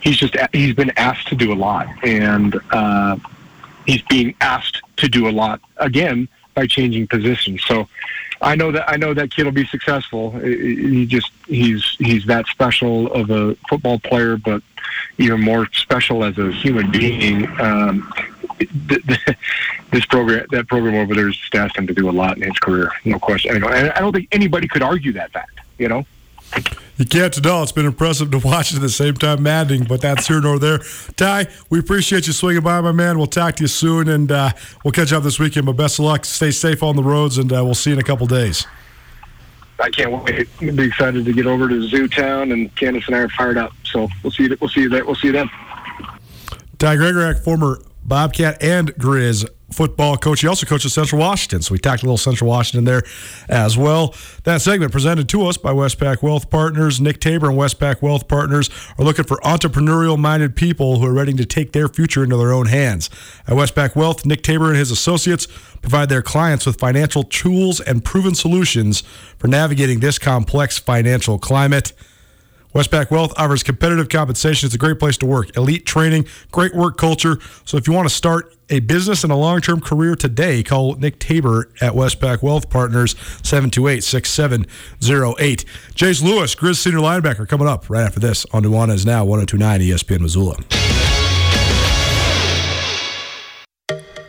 [0.00, 3.16] He's just he's been asked to do a lot, and uh,
[3.86, 7.62] he's being asked to do a lot again by changing positions.
[7.62, 7.86] So
[8.40, 10.32] I know that I know that kid will be successful.
[10.32, 14.60] He just he's he's that special of a football player, but
[15.18, 17.48] even more special as a human being.
[17.60, 18.12] Um,
[19.90, 22.58] this program, that program over there, has asked him to do a lot in his
[22.58, 23.54] career, no question.
[23.54, 25.60] and I don't think anybody could argue that fact.
[25.78, 26.06] You know.
[26.98, 27.62] You can't at all.
[27.62, 30.80] It's been impressive to watch at the same time maddening, but that's here nor there.
[31.16, 33.16] Ty, we appreciate you swinging by, my man.
[33.16, 34.50] We'll talk to you soon, and uh,
[34.84, 35.66] we'll catch up this weekend.
[35.66, 36.24] But best of luck.
[36.24, 38.66] Stay safe on the roads, and uh, we'll see you in a couple days.
[39.80, 40.48] I can't wait.
[40.60, 43.58] I'm be excited to get over to Zoo Town, and Candace and I are fired
[43.58, 43.72] up.
[43.84, 44.56] So we'll see you.
[44.60, 45.04] We'll see you there.
[45.04, 45.50] We'll see you then.
[46.78, 50.42] Ty Gregorak, former Bobcat and Grizz football coach.
[50.42, 53.02] He also coaches Central Washington, so we talked a little Central Washington there
[53.48, 54.14] as well.
[54.44, 57.00] That segment presented to us by Westpac Wealth Partners.
[57.00, 61.44] Nick Tabor and Westpac Wealth Partners are looking for entrepreneurial-minded people who are ready to
[61.46, 63.08] take their future into their own hands.
[63.46, 65.46] At Westpac Wealth, Nick Tabor and his associates
[65.80, 69.02] provide their clients with financial tools and proven solutions
[69.38, 71.92] for navigating this complex financial climate.
[72.74, 74.66] Westpac Wealth offers competitive compensation.
[74.66, 75.56] It's a great place to work.
[75.56, 77.38] Elite training, great work culture.
[77.64, 80.94] So if you want to start a business and a long term career today, call
[80.94, 85.64] Nick Tabor at Westpac Wealth Partners, 728 6708.
[85.94, 90.20] Jace Lewis, Grizz senior linebacker, coming up right after this on Nuanez now 1029 ESPN
[90.20, 90.56] Missoula.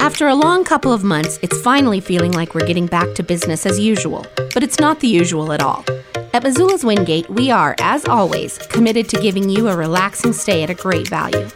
[0.02, 3.66] After a long couple of months, it's finally feeling like we're getting back to business
[3.66, 5.86] as usual, but it's not the usual at all.
[6.36, 10.70] At Missoula's Wingate, we are, as always, committed to giving you a relaxing stay at
[10.72, 11.48] a great value.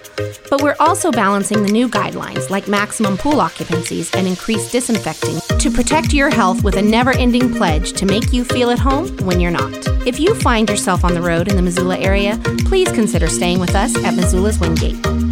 [0.51, 5.71] But we're also balancing the new guidelines like maximum pool occupancies and increased disinfecting to
[5.71, 9.39] protect your health with a never ending pledge to make you feel at home when
[9.39, 9.73] you're not.
[10.05, 13.73] If you find yourself on the road in the Missoula area, please consider staying with
[13.73, 15.26] us at Missoula's Wingate.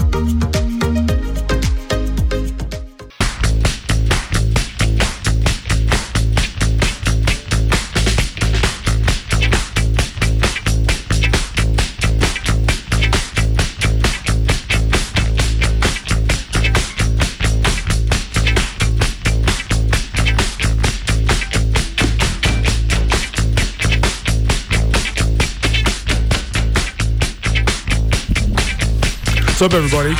[29.65, 30.13] Up, everybody?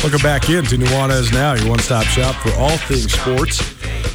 [0.00, 3.60] Welcome back into Nuanez Now, your one stop shop for all things sports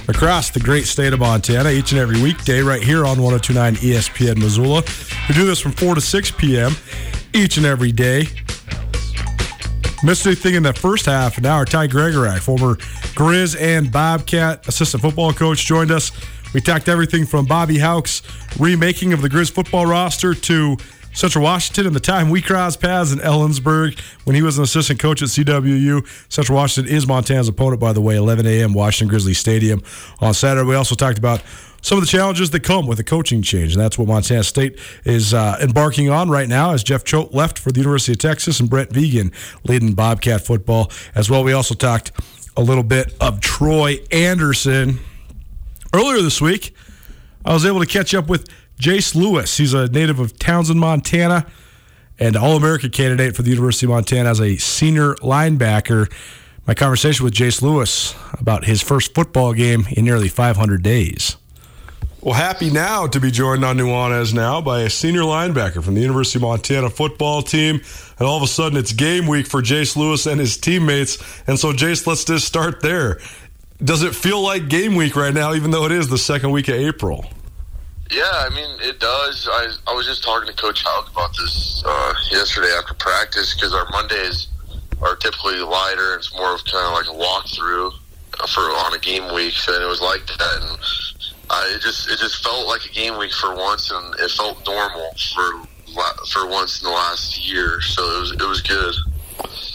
[0.08, 4.38] across the great state of Montana, each and every weekday, right here on 1029 ESPN
[4.38, 4.82] Missoula.
[5.30, 6.72] We do this from 4 to 6 p.m.
[7.36, 8.26] each and every day.
[10.04, 12.74] Missed anything in the first half, and now our Ty Gregorak, former
[13.14, 16.12] Grizz and Bobcat assistant football coach, joined us.
[16.56, 18.24] We talked everything from Bobby Hauck's
[18.58, 20.78] remaking of the Grizz football roster to
[21.18, 25.00] Central Washington and the time we crossed paths in Ellensburg when he was an assistant
[25.00, 26.06] coach at CWU.
[26.32, 28.72] Central Washington is Montana's opponent, by the way, 11 a.m.
[28.72, 29.82] Washington Grizzly Stadium
[30.22, 30.68] on Saturday.
[30.68, 31.42] We also talked about
[31.82, 34.80] some of the challenges that come with a coaching change, and that's what Montana State
[35.06, 38.60] is uh, embarking on right now as Jeff Choate left for the University of Texas
[38.60, 39.34] and Brent Vigen
[39.68, 41.44] leading Bobcat football as well.
[41.44, 42.12] We also talked
[42.56, 45.00] a little bit of Troy Anderson.
[45.96, 46.76] Earlier this week,
[47.44, 48.48] I was able to catch up with
[48.80, 49.58] Jace Lewis.
[49.58, 51.46] He's a native of Townsend, Montana,
[52.20, 56.12] and All American candidate for the University of Montana as a senior linebacker.
[56.68, 61.38] My conversation with Jace Lewis about his first football game in nearly 500 days.
[62.22, 66.02] Well, happy now to be joined on Nuanez now by a senior linebacker from the
[66.02, 67.80] University of Montana football team.
[68.20, 71.24] And all of a sudden, it's game week for Jace Lewis and his teammates.
[71.48, 73.20] And so, Jace, let's just start there.
[73.84, 76.68] Does it feel like game week right now, even though it is the second week
[76.68, 77.26] of April?
[78.12, 79.48] Yeah, I mean it does.
[79.52, 83.74] I I was just talking to Coach Hauck about this uh, yesterday after practice because
[83.74, 84.48] our Mondays
[85.02, 86.16] are typically lighter.
[86.16, 87.92] It's more of kind of like a walkthrough
[88.48, 90.58] for on a game week, and it was like that.
[90.62, 90.80] And
[91.50, 94.66] I it just it just felt like a game week for once, and it felt
[94.66, 95.68] normal for
[96.32, 97.82] for once in the last year.
[97.82, 98.96] So it was it was good.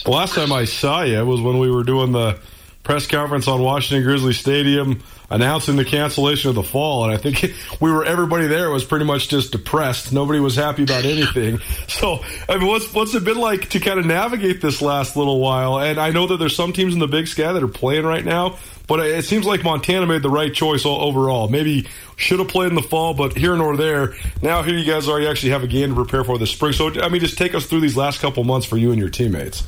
[0.07, 2.39] Last time I saw you was when we were doing the
[2.83, 5.03] press conference on Washington Grizzly Stadium
[5.33, 9.05] announcing the cancellation of the fall, and I think we were everybody there was pretty
[9.05, 10.12] much just depressed.
[10.12, 11.61] Nobody was happy about anything.
[11.89, 15.41] So, I mean, what's what's it been like to kind of navigate this last little
[15.41, 15.78] while?
[15.78, 18.24] And I know that there's some teams in the Big Sky that are playing right
[18.24, 21.49] now, but it seems like Montana made the right choice overall.
[21.49, 24.14] Maybe should have played in the fall, but here nor there.
[24.41, 25.20] Now here you guys are.
[25.20, 26.72] You actually have a game to prepare for this spring.
[26.72, 29.11] So, I mean, just take us through these last couple months for you and your
[29.11, 29.64] teammates.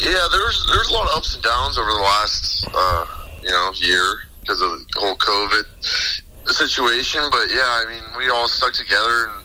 [0.00, 3.06] Yeah, there's there's a lot of ups and downs over the last uh,
[3.42, 5.64] you know year because of the whole COVID
[6.52, 7.22] situation.
[7.30, 9.42] But yeah, I mean, we all stuck together and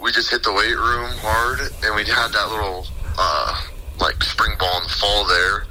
[0.00, 2.86] we just hit the weight room hard, and we had that little
[3.18, 3.62] uh,
[4.00, 5.66] like spring ball in the fall there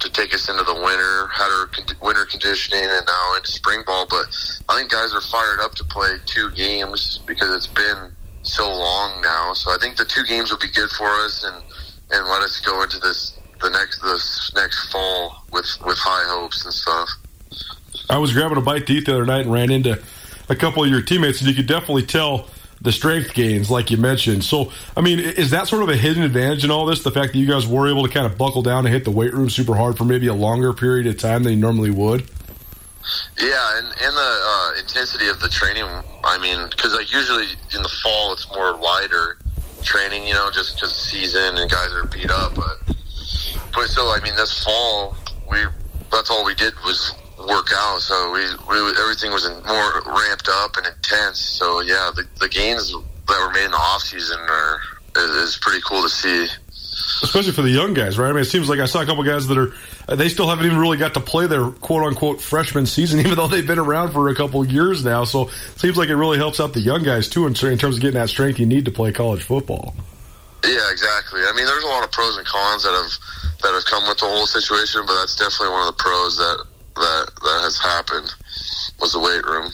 [0.00, 1.28] to take us into the winter.
[1.28, 4.06] Had our con- winter conditioning, and now into spring ball.
[4.10, 4.26] But
[4.68, 8.12] I think guys are fired up to play two games because it's been
[8.42, 9.52] so long now.
[9.54, 11.62] So I think the two games will be good for us and
[12.10, 16.64] and let us go into this the next this next fall with with high hopes
[16.64, 17.08] and stuff.
[18.10, 20.00] I was grabbing a bite to eat the other night and ran into
[20.48, 22.48] a couple of your teammates, and you could definitely tell
[22.80, 24.44] the strength gains, like you mentioned.
[24.44, 27.02] So, I mean, is that sort of a hidden advantage in all this?
[27.02, 29.10] The fact that you guys were able to kind of buckle down and hit the
[29.10, 32.30] weight room super hard for maybe a longer period of time than you normally would?
[33.40, 35.84] Yeah, and, and the uh, intensity of the training.
[36.24, 39.38] I mean, because like usually in the fall it's more lighter
[39.82, 42.54] training, you know, just because season and guys are beat up.
[42.54, 42.78] But
[43.72, 45.16] but still, I mean, this fall
[45.50, 45.58] we
[46.12, 47.14] that's all we did was
[47.46, 48.00] work out.
[48.00, 51.38] So we, we everything was more ramped up and intense.
[51.38, 54.80] So yeah, the, the gains that were made in the off season are
[55.16, 56.48] is, is pretty cool to see.
[57.22, 58.28] Especially for the young guys, right?
[58.28, 59.72] I mean, it seems like I saw a couple guys that are
[60.16, 63.46] they still haven't even really got to play their quote unquote freshman season, even though
[63.46, 65.24] they've been around for a couple years now.
[65.24, 67.96] So it seems like it really helps out the young guys too in, in terms
[67.96, 69.94] of getting that strength you need to play college football.
[70.64, 71.40] Yeah, exactly.
[71.42, 74.18] I mean, there's a lot of pros and cons that have that have come with
[74.18, 76.64] the whole situation, but that's definitely one of the pros that
[76.98, 78.34] that that has happened
[79.00, 79.72] was the weight room.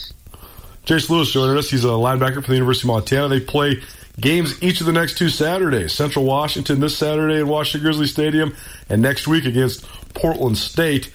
[0.86, 1.70] Jace Lewis joining us.
[1.70, 3.28] He's a linebacker for the University of Montana.
[3.28, 3.82] They play
[4.20, 5.92] games each of the next two Saturdays.
[5.92, 8.54] Central Washington this Saturday at Washington Grizzly Stadium,
[8.88, 11.10] and next week against Portland State.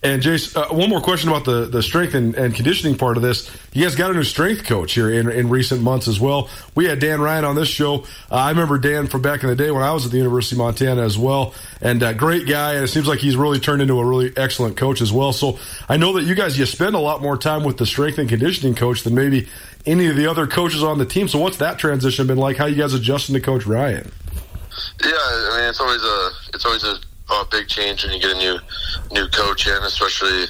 [0.00, 3.22] And Jace, uh, one more question about the, the strength and, and, conditioning part of
[3.24, 3.50] this.
[3.72, 6.48] You guys got a new strength coach here in, in recent months as well.
[6.76, 8.04] We had Dan Ryan on this show.
[8.30, 10.54] Uh, I remember Dan from back in the day when I was at the University
[10.54, 11.52] of Montana as well.
[11.80, 12.74] And uh, great guy.
[12.74, 15.32] And it seems like he's really turned into a really excellent coach as well.
[15.32, 18.18] So I know that you guys, you spend a lot more time with the strength
[18.18, 19.48] and conditioning coach than maybe
[19.84, 21.26] any of the other coaches on the team.
[21.26, 22.56] So what's that transition been like?
[22.56, 24.12] How you guys adjusting to Coach Ryan?
[25.04, 28.32] Yeah, I mean, it's always a, it's always a, a big change when you get
[28.32, 28.58] a new
[29.12, 30.46] new coach in, especially.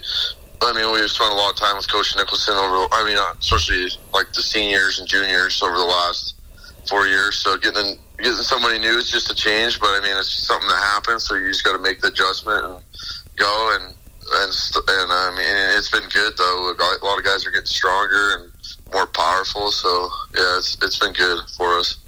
[0.60, 2.88] I mean, we've spent a lot of time with Coach Nicholson over.
[2.90, 6.34] I mean, uh, especially like the seniors and juniors over the last
[6.88, 7.38] four years.
[7.38, 10.82] So getting getting somebody new is just a change, but I mean, it's something that
[10.94, 11.24] happens.
[11.24, 12.82] So you just got to make the adjustment and
[13.36, 13.78] go.
[13.78, 14.52] And and
[14.88, 16.74] and I mean, it's been good though.
[16.74, 18.52] A lot of guys are getting stronger and
[18.92, 19.70] more powerful.
[19.70, 21.98] So yeah, it's it's been good for us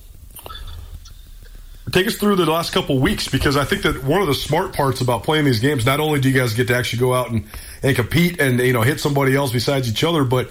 [1.92, 4.72] take us through the last couple weeks because I think that one of the smart
[4.72, 7.30] parts about playing these games, not only do you guys get to actually go out
[7.30, 7.44] and,
[7.82, 10.50] and compete and you know hit somebody else besides each other, but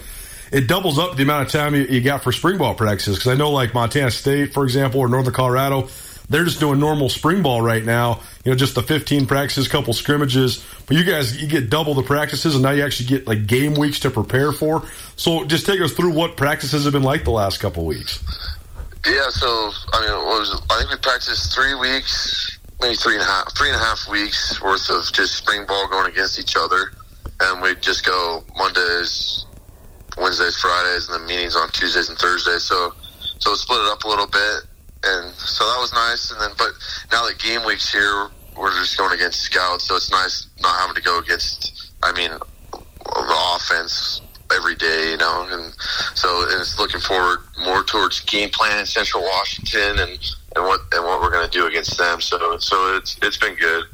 [0.52, 3.16] it doubles up the amount of time you, you got for spring ball practices.
[3.16, 5.88] Because I know like Montana State, for example, or Northern Colorado,
[6.28, 8.20] they're just doing normal spring ball right now.
[8.44, 10.64] You know, just the 15 practices, couple scrimmages.
[10.86, 13.74] But you guys, you get double the practices, and now you actually get like game
[13.74, 14.84] weeks to prepare for.
[15.16, 18.22] So just take us through what practices have been like the last couple weeks.
[19.06, 23.26] Yeah, so I mean, was, I think we practiced three weeks, maybe three and a
[23.26, 26.92] half, three and a half weeks worth of just spring ball going against each other,
[27.40, 29.46] and we'd just go Mondays,
[30.18, 32.64] Wednesdays, Fridays, and then meetings on Tuesdays and Thursdays.
[32.64, 32.92] So,
[33.38, 34.68] so split it up a little bit,
[35.04, 36.30] and so that was nice.
[36.30, 36.72] And then, but
[37.10, 40.94] now that game weeks here, we're just going against scouts, so it's nice not having
[40.94, 41.94] to go against.
[42.02, 42.32] I mean,
[42.70, 44.20] the offense
[44.54, 45.74] every day, you know, and
[46.14, 50.10] so and it's looking forward more towards game plan in Central Washington and,
[50.56, 52.20] and what and what we're going to do against them.
[52.20, 53.84] So so it's it's been good.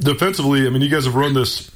[0.00, 1.70] Defensively, I mean, you guys have run this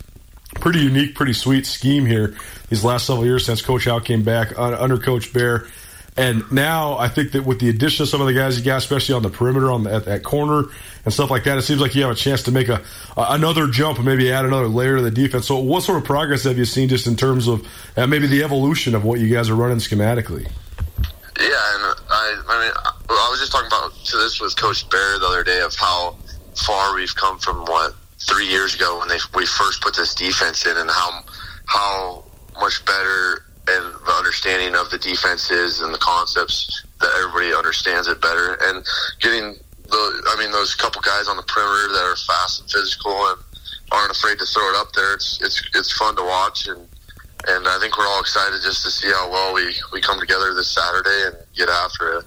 [0.57, 2.37] pretty unique, pretty sweet scheme here
[2.69, 5.67] these last several years since Coach Al came back under Coach Baer.
[6.17, 8.79] And now I think that with the addition of some of the guys you got,
[8.79, 10.65] especially on the perimeter, on the, at that corner
[11.05, 12.83] and stuff like that, it seems like you have a chance to make a,
[13.17, 15.47] a another jump and maybe add another layer to the defense.
[15.47, 18.43] So, what sort of progress have you seen just in terms of uh, maybe the
[18.43, 20.51] evolution of what you guys are running schematically?
[21.39, 22.73] Yeah, and I, I mean,
[23.09, 26.17] I was just talking about this with Coach Baer the other day of how
[26.55, 30.67] far we've come from what three years ago when they we first put this defense
[30.67, 31.23] in, and how
[31.67, 32.25] how
[32.61, 33.45] much better
[33.77, 38.85] and the understanding of the defenses and the concepts that everybody understands it better, and
[39.21, 39.57] getting
[39.89, 43.39] the I mean those couple guys on the perimeter that are fast and physical and
[43.93, 45.14] aren't afraid to throw it up there.
[45.14, 46.87] It's it's it's fun to watch and
[47.49, 50.53] and I think we're all excited just to see how well we, we come together
[50.55, 52.25] this Saturday and get after it.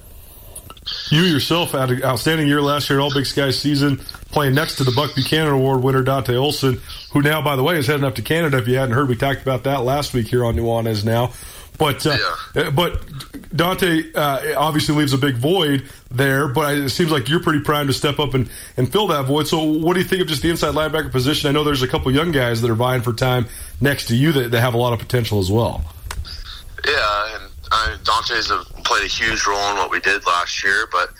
[1.10, 4.00] You yourself had an outstanding year last year, All Big Sky season,
[4.34, 6.80] playing next to the Buck Buchanan Award winner Dante Olson,
[7.12, 8.58] who now, by the way, is heading up to Canada.
[8.58, 11.32] If you hadn't heard, we talked about that last week here on Nuanez now.
[11.78, 12.16] But uh,
[12.54, 12.62] yeah.
[12.62, 13.00] Uh, but
[13.56, 16.48] Dante uh, obviously leaves a big void there.
[16.48, 19.46] But it seems like you're pretty primed to step up and, and fill that void.
[19.46, 21.48] So what do you think of just the inside linebacker position?
[21.48, 23.46] I know there's a couple young guys that are vying for time
[23.80, 25.84] next to you that, that have a lot of potential as well.
[26.84, 30.88] Yeah, and I, Dante's a, played a huge role in what we did last year.
[30.90, 31.10] But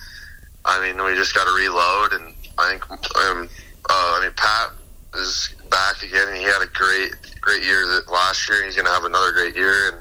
[0.65, 3.49] I mean, we just got to reload, and I think um,
[3.91, 4.73] uh, I mean Pat
[5.15, 6.35] is back again.
[6.35, 8.65] He had a great great year last year.
[8.65, 10.01] He's going to have another great year, and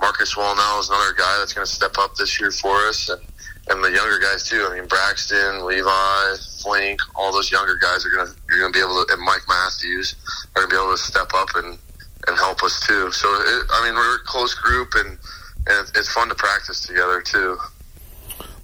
[0.00, 3.20] Marcus Welnel is another guy that's going to step up this year for us, and
[3.68, 4.66] and the younger guys too.
[4.70, 8.78] I mean, Braxton, Levi, Flink, all those younger guys are going to you're going to
[8.78, 10.14] be able to, and Mike Matthews
[10.54, 11.78] are going to be able to step up and
[12.28, 13.10] and help us too.
[13.12, 15.18] So it, I mean, we're a close group, and
[15.66, 17.58] and it's fun to practice together too.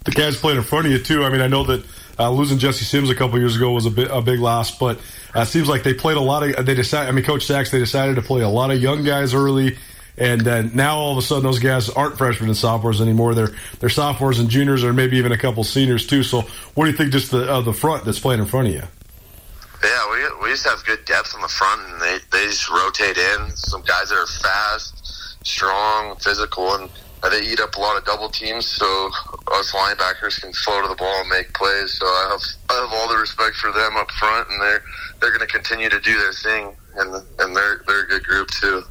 [0.05, 1.23] The guys playing in front of you too.
[1.23, 1.85] I mean, I know that
[2.19, 4.97] uh, losing Jesse Sims a couple years ago was a, bit, a big loss, but
[5.35, 6.65] uh, it seems like they played a lot of.
[6.65, 7.09] They decided.
[7.09, 7.71] I mean, Coach Sachs.
[7.71, 9.77] They decided to play a lot of young guys early
[10.17, 13.33] and then now all of a sudden those guys aren't freshmen and sophomores anymore.
[13.33, 16.23] They're they're sophomores and juniors, or maybe even a couple seniors too.
[16.23, 16.41] So
[16.75, 18.83] what do you think just the uh, the front that's playing in front of you?
[19.83, 23.17] Yeah, we, we just have good depth on the front, and they, they just rotate
[23.17, 23.49] in.
[23.51, 26.89] Some guys that are fast, strong, physical, and
[27.23, 28.67] Uh, they eat up a lot of double teams.
[28.67, 28.85] So
[29.51, 31.97] us linebackers can flow to the ball and make plays.
[31.97, 34.83] So I have I have all the respect for them up front, and they're
[35.19, 38.49] they're going to continue to do their thing, and and they're they're a good group
[38.51, 38.83] too.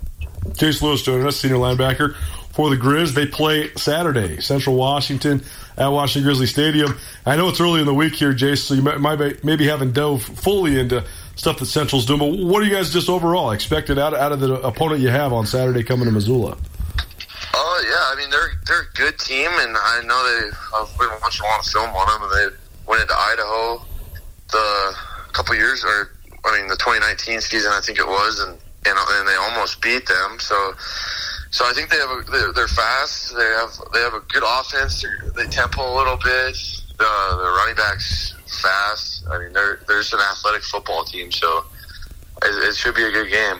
[0.54, 2.16] Jace Lewis joining us, senior linebacker
[2.52, 3.14] for the Grizz.
[3.14, 5.42] They play Saturday, Central Washington
[5.76, 6.98] at Washington Grizzly Stadium.
[7.24, 9.94] I know it's early in the week here, Jace, so you might be, maybe haven't
[9.94, 11.04] dove fully into
[11.36, 12.18] stuff that Central's doing.
[12.18, 15.32] But what do you guys just overall expected out, out of the opponent you have
[15.32, 16.56] on Saturday coming to Missoula?
[17.82, 20.50] Yeah, I mean they're they're a good team, and I know they.
[20.76, 22.56] I've been watching a lot of film on them, and they
[22.86, 23.82] went into Idaho
[24.50, 24.94] the
[25.32, 26.12] couple years, or
[26.44, 30.06] I mean the 2019 season, I think it was, and and and they almost beat
[30.06, 30.38] them.
[30.40, 30.74] So.
[31.52, 33.36] So I think they have a, they're, they're fast.
[33.36, 35.02] They have they have a good offense.
[35.02, 36.56] They're, they tempo a little bit.
[36.96, 37.04] The
[37.36, 39.26] the running backs fast.
[39.30, 41.30] I mean, they're they're just an athletic football team.
[41.30, 41.64] So
[42.42, 43.58] it, it should be a good game.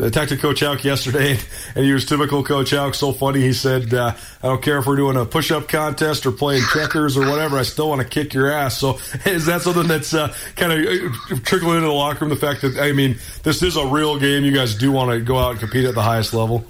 [0.00, 1.36] I talked to Coach Hauck yesterday,
[1.74, 2.94] and he was typical Coach Hauck.
[2.94, 3.40] So funny.
[3.40, 7.16] He said, uh, "I don't care if we're doing a push-up contest or playing checkers
[7.16, 7.58] or whatever.
[7.58, 11.44] I still want to kick your ass." So, is that something that's uh, kind of
[11.44, 12.30] trickling into the locker room?
[12.30, 14.44] The fact that I mean, this is a real game.
[14.44, 16.64] You guys do want to go out and compete at the highest level.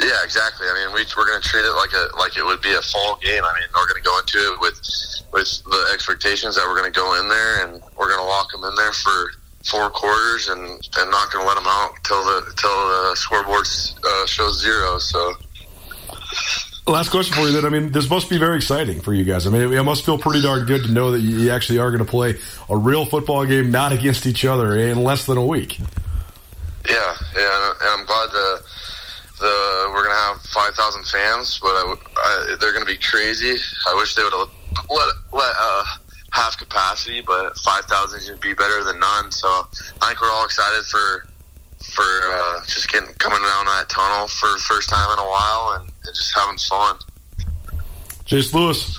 [0.00, 0.66] Yeah, exactly.
[0.66, 2.82] I mean, we, we're going to treat it like a like it would be a
[2.82, 3.44] fall game.
[3.44, 4.82] I mean, we're going to go into it with
[5.32, 8.50] with the expectations that we're going to go in there and we're going to lock
[8.50, 9.30] them in there for
[9.64, 13.66] four quarters and, and not going to let them out till the till the scoreboard
[14.04, 14.98] uh, shows zero.
[14.98, 15.34] So.
[16.86, 17.52] Last question for you.
[17.52, 19.46] Then I mean, this must be very exciting for you guys.
[19.46, 22.04] I mean, it must feel pretty darn good to know that you actually are going
[22.04, 22.38] to play
[22.68, 25.78] a real football game, not against each other, in less than a week.
[25.78, 28.62] Yeah, yeah, and I'm glad the
[29.40, 33.56] the we're gonna have five thousand fans, but I, I, they're gonna be crazy.
[33.88, 34.50] I wish they would have
[34.90, 35.84] let let uh,
[36.34, 39.30] half capacity, but five thousand should be better than none.
[39.30, 41.26] So I think we're all excited for
[41.78, 45.78] for uh, just getting coming down that tunnel for the first time in a while
[45.78, 46.96] and, and just having fun.
[48.26, 48.98] Jace Lewis,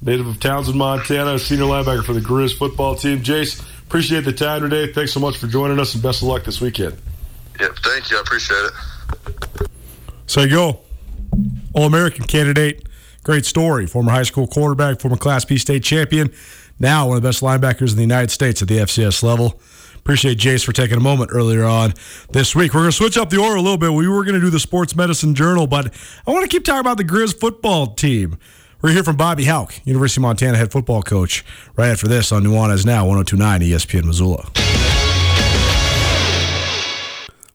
[0.00, 3.22] native of Townsend, Montana, senior linebacker for the Grizz football team.
[3.22, 4.92] Jace, appreciate the time today.
[4.92, 6.96] Thanks so much for joining us, and best of luck this weekend.
[7.60, 8.16] Yep, thank you.
[8.16, 9.68] I appreciate it.
[10.26, 10.80] So you go,
[11.74, 12.86] All American candidate.
[13.24, 13.86] Great story.
[13.86, 16.32] Former high school quarterback, former Class B state champion,
[16.82, 19.58] now one of the best linebackers in the United States at the FCS level.
[19.96, 21.94] Appreciate Jace for taking a moment earlier on
[22.32, 22.74] this week.
[22.74, 23.92] We're going to switch up the order a little bit.
[23.92, 25.94] We were going to do the Sports Medicine Journal, but
[26.26, 28.36] I want to keep talking about the Grizz football team.
[28.82, 31.44] We're here from Bobby Hauck, University of Montana head football coach,
[31.76, 34.81] right after this on Nuanez Now, 1029 ESPN Missoula.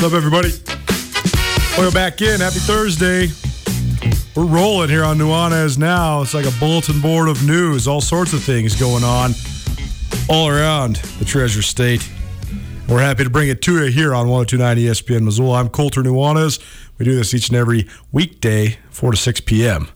[0.00, 0.48] What's up, everybody?
[1.76, 2.40] Welcome back in.
[2.40, 3.28] Happy Thursday.
[4.34, 6.22] We're rolling here on Nuanez now.
[6.22, 9.32] It's like a bulletin board of news, all sorts of things going on
[10.26, 12.10] all around the Treasure State.
[12.88, 15.60] We're happy to bring it to you here on 1029 ESPN Missoula.
[15.60, 16.58] I'm Colter Nuanez.
[16.96, 19.88] We do this each and every weekday, 4 to 6 p.m.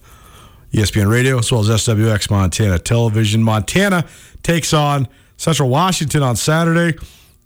[0.74, 3.42] ESPN Radio, as well as SWX Montana Television.
[3.42, 4.04] Montana
[4.42, 6.98] takes on Central Washington on Saturday.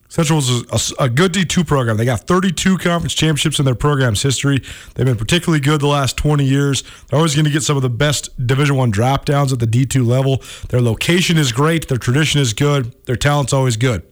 [0.08, 0.40] Central
[0.72, 1.98] a, a, good D2 program.
[1.98, 4.62] They got 32 conference championships in their program's history.
[4.94, 6.82] They've been particularly good the last 20 years.
[6.82, 9.66] They're always going to get some of the best Division One drop downs at the
[9.66, 10.42] D2 level.
[10.70, 11.88] Their location is great.
[11.88, 12.94] Their tradition is good.
[13.04, 14.02] Their talent's always good.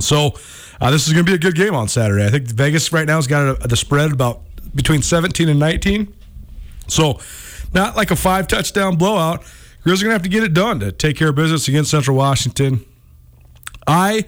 [0.00, 0.34] So
[0.82, 2.26] uh, this is going to be a good game on Saturday.
[2.26, 4.42] I think Vegas right now has got a, the spread about
[4.74, 6.12] between 17 and 19.
[6.88, 7.20] So
[7.72, 9.42] not like a five touchdown blowout.
[9.84, 11.90] Grizz are going to have to get it done to take care of business against
[11.90, 12.84] Central Washington.
[13.86, 14.26] I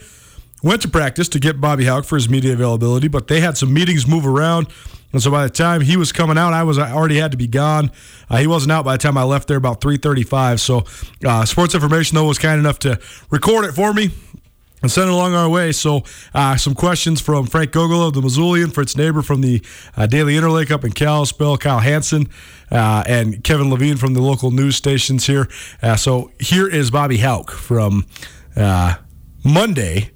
[0.65, 3.73] went to practice to get Bobby Hauck for his media availability, but they had some
[3.73, 4.67] meetings move around.
[5.13, 7.37] And so by the time he was coming out, I was I already had to
[7.37, 7.93] be gone.
[8.29, 10.59] Uh, he wasn't out by the time I left there about 3:35.
[10.59, 10.85] So
[11.25, 12.99] uh, Sports Information though was kind enough to
[13.31, 14.11] record it for me
[14.83, 15.71] and send it along our way.
[15.71, 16.03] So
[16.35, 19.63] uh, some questions from Frank Gogol of the Missoulian, Fritz Neighbor from the
[19.97, 22.29] uh, Daily Interlake up in Kalispell, Kyle Hansen,
[22.73, 25.47] uh, and Kevin Levine from the local news stations here.
[25.81, 28.07] Uh, so here is Bobby Hauck from
[29.45, 30.11] Monday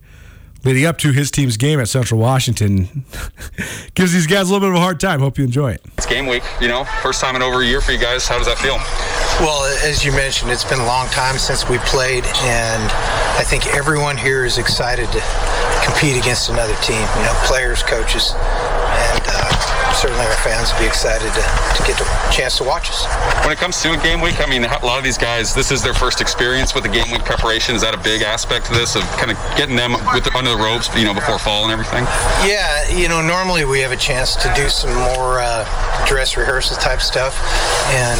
[0.64, 3.04] leading up to his team's game at Central Washington.
[3.94, 5.20] Gives these guys a little bit of a hard time.
[5.20, 5.82] Hope you enjoy it.
[5.96, 8.26] It's game week, you know, first time in over a year for you guys.
[8.26, 8.76] How does that feel?
[9.44, 12.82] Well, as you mentioned, it's been a long time since we played, and
[13.38, 15.22] I think everyone here is excited to
[15.84, 18.34] compete against another team, you know, players, coaches.
[19.98, 23.04] Certainly our fans will be excited to, to get the chance to watch us.
[23.42, 25.72] When it comes to a game week, I mean, a lot of these guys, this
[25.72, 27.74] is their first experience with the game week preparation.
[27.74, 30.50] Is that a big aspect to this of kind of getting them with the, under
[30.50, 32.04] the ropes, you know, before fall and everything?
[32.46, 35.66] Yeah, you know, normally we have a chance to do some more uh,
[36.06, 37.34] dress rehearsal type stuff,
[37.90, 38.18] and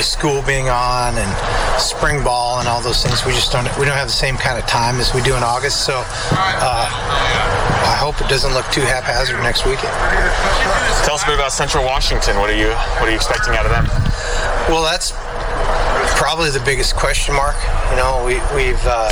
[0.00, 3.96] school being on and spring ball and all those things, we just don't we don't
[3.96, 5.84] have the same kind of time as we do in August.
[5.84, 6.88] So uh,
[7.90, 9.92] I hope it doesn't look too haphazard next weekend.
[11.00, 12.36] Tell us a bit about Central Washington.
[12.36, 12.68] What are you
[13.00, 13.86] What are you expecting out of them?
[14.68, 15.12] Well, that's
[16.16, 17.56] probably the biggest question mark.
[17.90, 19.10] You know, we, we've uh,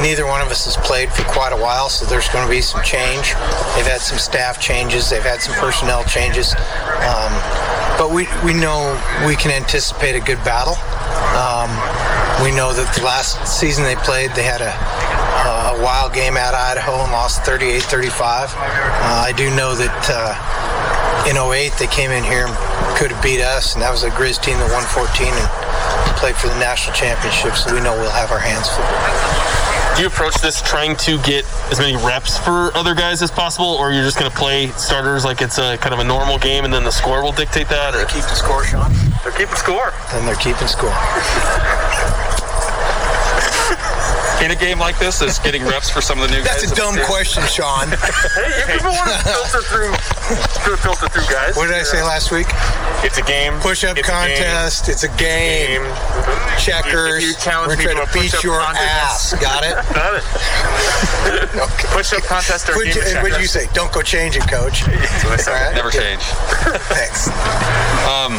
[0.00, 2.62] neither one of us has played for quite a while, so there's going to be
[2.62, 3.34] some change.
[3.76, 6.54] They've had some staff changes, they've had some personnel changes,
[7.04, 7.32] um,
[7.98, 8.96] but we we know
[9.26, 10.78] we can anticipate a good battle.
[11.36, 11.70] Um,
[12.42, 14.72] we know that the last season they played, they had a
[15.62, 18.18] a wild game at Idaho and lost 38-35.
[18.18, 20.34] Uh, I do know that uh,
[21.30, 22.54] in 08 they came in here and
[22.98, 25.48] could have beat us, and that was a Grizz team that won 14 and
[26.18, 27.54] played for the national championship.
[27.54, 28.86] So we know we'll have our hands full.
[29.94, 33.78] Do you approach this trying to get as many reps for other guys as possible,
[33.78, 36.64] or you're just going to play starters like it's a kind of a normal game,
[36.64, 37.94] and then the score will dictate that?
[37.94, 38.90] Or keep the score, Sean.
[39.22, 39.92] They're keeping score.
[40.10, 40.90] Then they're keeping score.
[44.42, 46.70] in a game like this is getting reps for some of the new That's guys?
[46.70, 47.88] That's a dumb question, Sean.
[48.34, 49.94] hey, if people want to filter through,
[50.76, 51.56] filter through guys.
[51.56, 52.46] What did I say last week?
[53.04, 53.58] It's a game.
[53.60, 54.88] Push-up it's contest.
[54.88, 55.82] A it's a game.
[55.82, 55.94] game.
[56.58, 57.22] Checkers.
[57.22, 59.34] If you We're trying to beat your ass.
[59.34, 59.74] Got it?
[59.94, 60.24] Got it.
[61.54, 61.88] okay.
[61.94, 63.68] Push-up contest or What'd game you, what'd you say?
[63.74, 64.84] Don't go change it, coach.
[64.86, 65.74] That's what I said.
[65.74, 66.22] Never change.
[66.90, 67.28] Thanks.
[68.06, 68.38] Um,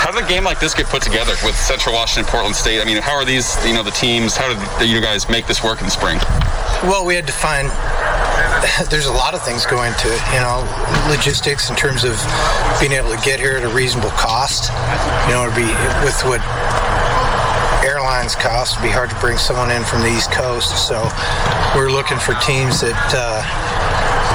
[0.00, 2.80] how did a game like this get put together with Central Washington, Portland State?
[2.80, 4.36] I mean, how are these, you know, the teams?
[4.36, 6.18] How did you guys make this work in the spring?
[6.84, 7.68] Well, we had to find.
[8.90, 10.64] There's a lot of things go into it, you know,
[11.08, 12.16] logistics in terms of
[12.80, 14.70] being able to get here at a reasonable cost.
[15.28, 15.68] You know, to be
[16.04, 16.40] with what
[17.84, 20.88] airlines cost, it'd be hard to bring someone in from the East Coast.
[20.88, 21.08] So
[21.74, 23.12] we're looking for teams that.
[23.14, 23.73] Uh,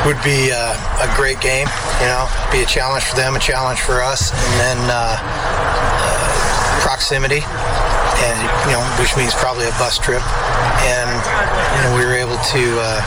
[0.05, 1.67] would be uh, a great game,
[1.99, 6.79] you know, be a challenge for them, a challenge for us, and then uh, uh,
[6.81, 7.41] proximity,
[8.25, 10.23] and you know, which means probably a bus trip,
[10.85, 11.09] and
[11.75, 12.99] you know, we were able to uh,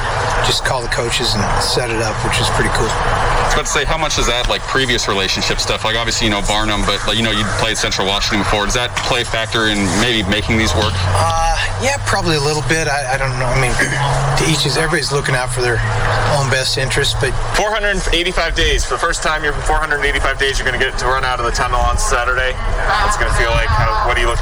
[0.47, 2.89] just call the coaches and set it up, which was pretty cool.
[2.89, 5.85] I was about to say, how much does that like previous relationship stuff?
[5.85, 8.65] Like obviously you know Barnum, but like, you know you played Central Washington before.
[8.65, 10.95] Does that play a factor in maybe making these work?
[10.97, 11.53] Uh,
[11.83, 12.89] yeah, probably a little bit.
[12.89, 13.51] I, I don't know.
[13.51, 15.83] I mean, to each is everybody's looking out for their
[16.39, 18.85] own best interest, but 485 days.
[18.87, 20.59] For the first time, you're 485 days.
[20.59, 22.55] You're going to get to run out of the tunnel on Saturday.
[23.03, 23.69] What's going to feel like?
[23.69, 24.41] How, what do you look?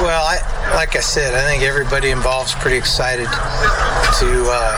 [0.00, 0.38] Well, I,
[0.74, 4.72] like I said, I think everybody involved is pretty excited to uh,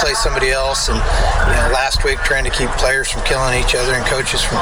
[0.00, 0.88] play somebody else.
[0.88, 4.42] And you know, last week trying to keep players from killing each other and coaches
[4.42, 4.58] from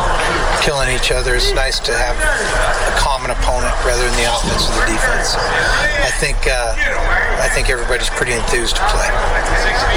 [0.62, 1.34] killing each other.
[1.34, 5.34] It's nice to have a common opponent rather than the offense or the defense.
[5.34, 6.76] I think uh,
[7.42, 9.08] I think everybody's pretty enthused to play.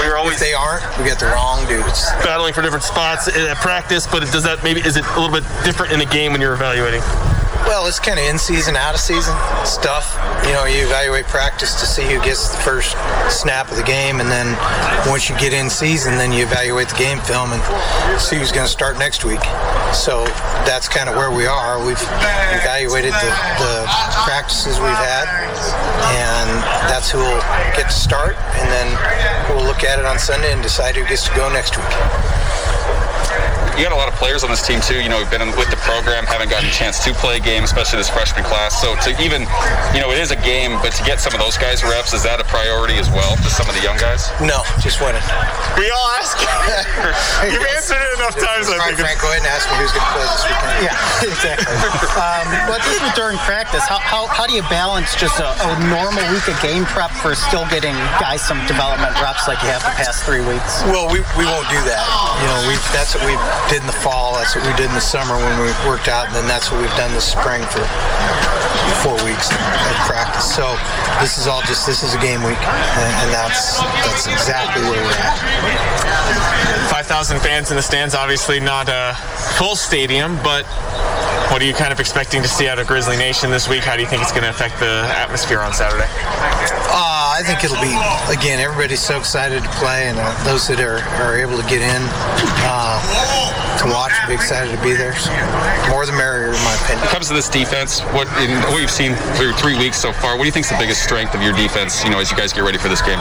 [0.02, 2.10] We were always if they aren't, we got the wrong dudes.
[2.24, 5.46] battling for different spots at practice, but does that maybe is it a little bit
[5.64, 7.04] different in a game when you're evaluating?
[7.76, 10.16] Well, it's kind of in season, out of season stuff.
[10.48, 12.96] You know, you evaluate practice to see who gets the first
[13.28, 14.56] snap of the game, and then
[15.12, 17.60] once you get in season, then you evaluate the game film and
[18.16, 19.44] see who's going to start next week.
[19.92, 20.24] So
[20.64, 21.84] that's kind of where we are.
[21.86, 22.00] We've
[22.56, 23.84] evaluated the, the
[24.24, 25.28] practices we've had,
[26.16, 26.48] and
[26.88, 27.44] that's who will
[27.76, 28.88] get to start, and then
[29.52, 32.35] we'll look at it on Sunday and decide who gets to go next week.
[33.76, 35.04] You got a lot of players on this team too.
[35.04, 37.68] You know, we've been with the program, haven't gotten a chance to play a game,
[37.68, 38.80] especially this freshman class.
[38.80, 39.44] So to even,
[39.92, 42.24] you know, it is a game, but to get some of those guys reps, is
[42.24, 44.32] that a priority as well to some of the young guys?
[44.40, 45.20] No, just winning.
[45.76, 46.40] We all ask.
[47.52, 48.72] You've answered it enough times.
[48.72, 49.12] I Frank, think.
[49.12, 50.76] Frank, go ahead and ask me who's going to play this weekend.
[50.80, 51.76] Yeah, exactly.
[52.16, 53.84] um, but this was during practice.
[53.84, 57.36] How, how, how do you balance just a, a normal week of game prep for
[57.36, 60.80] still getting guys some development reps like you have the past three weeks?
[60.88, 62.08] Well, we, we won't do that.
[62.40, 63.36] You know, we that's what we
[63.70, 64.36] did in the fall.
[64.36, 66.82] That's what we did in the summer when we worked out, and then that's what
[66.82, 67.84] we've done this spring for
[69.02, 70.46] four weeks of practice.
[70.46, 70.78] So
[71.22, 75.02] this is all just this is a game week, and, and that's that's exactly where
[75.02, 76.90] we're at.
[76.90, 78.16] 5,000 fans in the stands.
[78.16, 79.16] Obviously, not a
[79.58, 80.66] full stadium, but
[81.52, 83.84] what are you kind of expecting to see out of Grizzly Nation this week?
[83.84, 86.08] How do you think it's going to affect the atmosphere on Saturday?
[86.90, 87.92] Uh, I think it'll be
[88.32, 88.64] again.
[88.64, 92.02] Everybody's so excited to play, and uh, those that are, are able to get in.
[92.64, 94.16] Uh, to watch.
[94.24, 95.16] Will be excited to be there.
[95.20, 95.36] So
[95.92, 97.04] more the merrier, in my opinion.
[97.04, 100.14] When it comes to this defense, what in what you've seen through three weeks so
[100.16, 102.04] far, what do you think is the biggest strength of your defense?
[102.04, 103.20] You know, as you guys get ready for this game.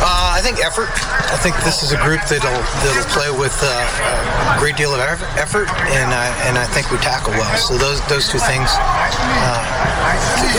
[0.00, 0.88] Uh, I think effort.
[1.28, 5.00] I think this is a group that'll that'll play with uh, a great deal of
[5.36, 7.56] effort, and I, and I think we tackle well.
[7.60, 9.60] So those those two things, uh,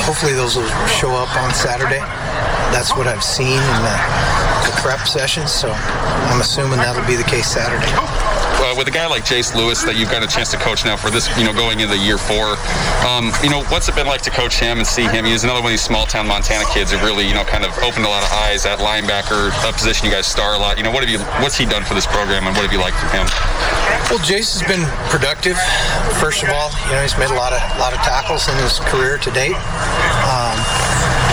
[0.06, 2.06] hopefully those will show up on Saturday.
[2.72, 3.98] That's what I've seen in the,
[4.66, 5.52] the prep sessions.
[5.52, 7.92] So I'm assuming that'll be the case Saturday
[8.72, 10.96] uh, with a guy like Jace Lewis that you've got a chance to coach now
[10.96, 12.56] for this, you know, going into year four,
[13.04, 15.26] um, you know, what's it been like to coach him and see him?
[15.26, 17.76] He's another one of these small town Montana kids who really, you know, kind of
[17.84, 20.78] opened a lot of eyes at linebacker, a position you guys star a lot.
[20.78, 22.80] You know, what have you, what's he done for this program and what have you
[22.80, 23.28] liked from him?
[24.08, 25.58] Well, Jace has been productive.
[26.22, 28.80] First of all, you know, he's made a lot of, lot of tackles in his
[28.88, 29.58] career to date.
[30.24, 30.56] Um,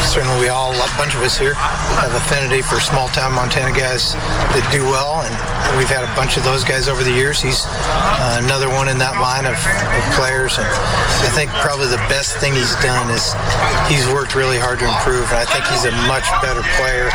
[0.09, 1.53] certainly we all, a bunch of us here,
[2.01, 4.17] have affinity for small town Montana guys
[4.57, 5.33] that do well, and
[5.77, 7.45] we've had a bunch of those guys over the years.
[7.45, 12.01] He's uh, another one in that line of, of players, and I think probably the
[12.09, 13.37] best thing he's done is
[13.85, 17.13] he's worked really hard to improve, and I think he's a much better player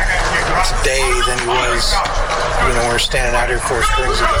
[0.62, 1.98] today than he was,
[2.62, 4.38] you know, we're standing out here four springs ago.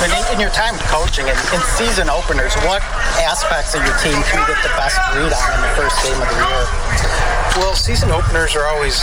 [0.00, 2.80] In, in, your time coaching and in season openers, what
[3.20, 6.16] aspects of your team can you get the best read on in the first game
[6.16, 6.64] of the year?
[7.60, 8.96] Well, season openers are always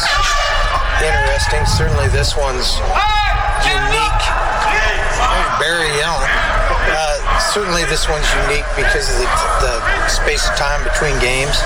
[1.05, 1.65] interesting.
[1.69, 2.81] Certainly, this one's
[3.61, 4.23] unique.
[5.61, 6.29] Barry Allen.
[6.89, 9.29] Uh, certainly, this one's unique because of the,
[9.61, 9.75] the,
[10.09, 11.61] space of time between games.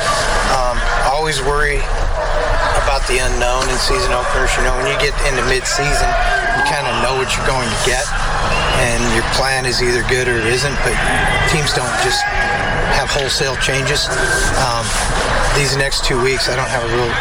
[0.51, 0.75] Um,
[1.07, 1.79] always worry
[2.83, 4.51] about the unknown in season openers.
[4.57, 6.09] You know, when you get into mid-season,
[6.57, 8.03] you kind of know what you're going to get,
[8.81, 10.75] and your plan is either good or it isn't.
[10.81, 10.97] But
[11.53, 12.21] teams don't just
[12.97, 14.09] have wholesale changes.
[14.57, 14.85] Um,
[15.55, 17.11] these next two weeks, I don't have a real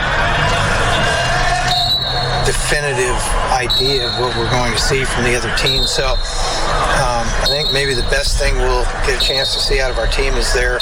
[2.48, 3.20] definitive
[3.52, 5.84] idea of what we're going to see from the other team.
[5.84, 9.90] So um, I think maybe the best thing we'll get a chance to see out
[9.90, 10.80] of our team is their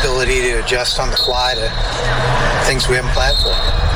[0.00, 1.68] ability to adjust on the fly to
[2.66, 3.93] things we haven't planned for.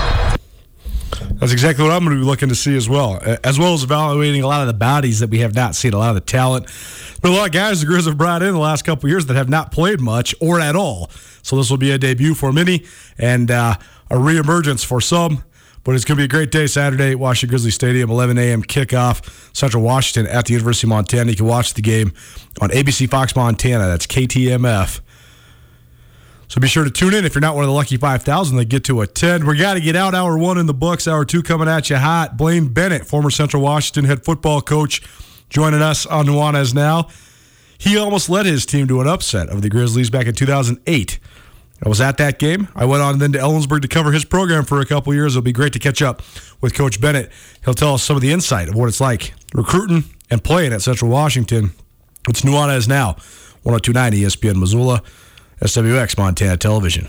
[1.39, 3.84] That's exactly what I'm going to be looking to see as well, as well as
[3.84, 6.20] evaluating a lot of the bodies that we have not seen, a lot of the
[6.20, 6.66] talent.
[7.22, 9.36] But a lot of guys the Grizz have brought in the last couple years that
[9.36, 11.11] have not played much or at all.
[11.43, 12.84] So this will be a debut for many
[13.18, 13.76] and uh,
[14.11, 15.45] a reemergence for some.
[15.84, 18.62] But it's going to be a great day Saturday at Washington Grizzly Stadium, 11 a.m.
[18.62, 21.30] kickoff, Central Washington at the University of Montana.
[21.30, 22.12] You can watch the game
[22.61, 23.86] on ABC Fox Montana.
[23.86, 25.01] That's KTMF.
[26.49, 28.65] So be sure to tune in if you're not one of the lucky 5,000 that
[28.67, 29.47] get to attend.
[29.47, 30.15] We got to get out.
[30.15, 31.07] Hour one in the books.
[31.07, 32.39] Hour two coming at you hot.
[32.39, 35.03] Blaine Bennett, former Central Washington head football coach,
[35.51, 37.09] joining us on Nuanez now.
[37.77, 41.19] He almost led his team to an upset of the Grizzlies back in 2008.
[41.85, 42.67] I was at that game.
[42.75, 45.37] I went on then to Ellensburg to cover his program for a couple years.
[45.37, 46.23] It'll be great to catch up
[46.61, 47.31] with Coach Bennett.
[47.65, 50.83] He'll tell us some of the insight of what it's like recruiting and playing at
[50.83, 51.71] Central Washington.
[52.29, 53.13] It's Nuanez now,
[53.63, 55.03] 1029 ESPN Missoula.
[55.61, 57.09] SWX Montana Television.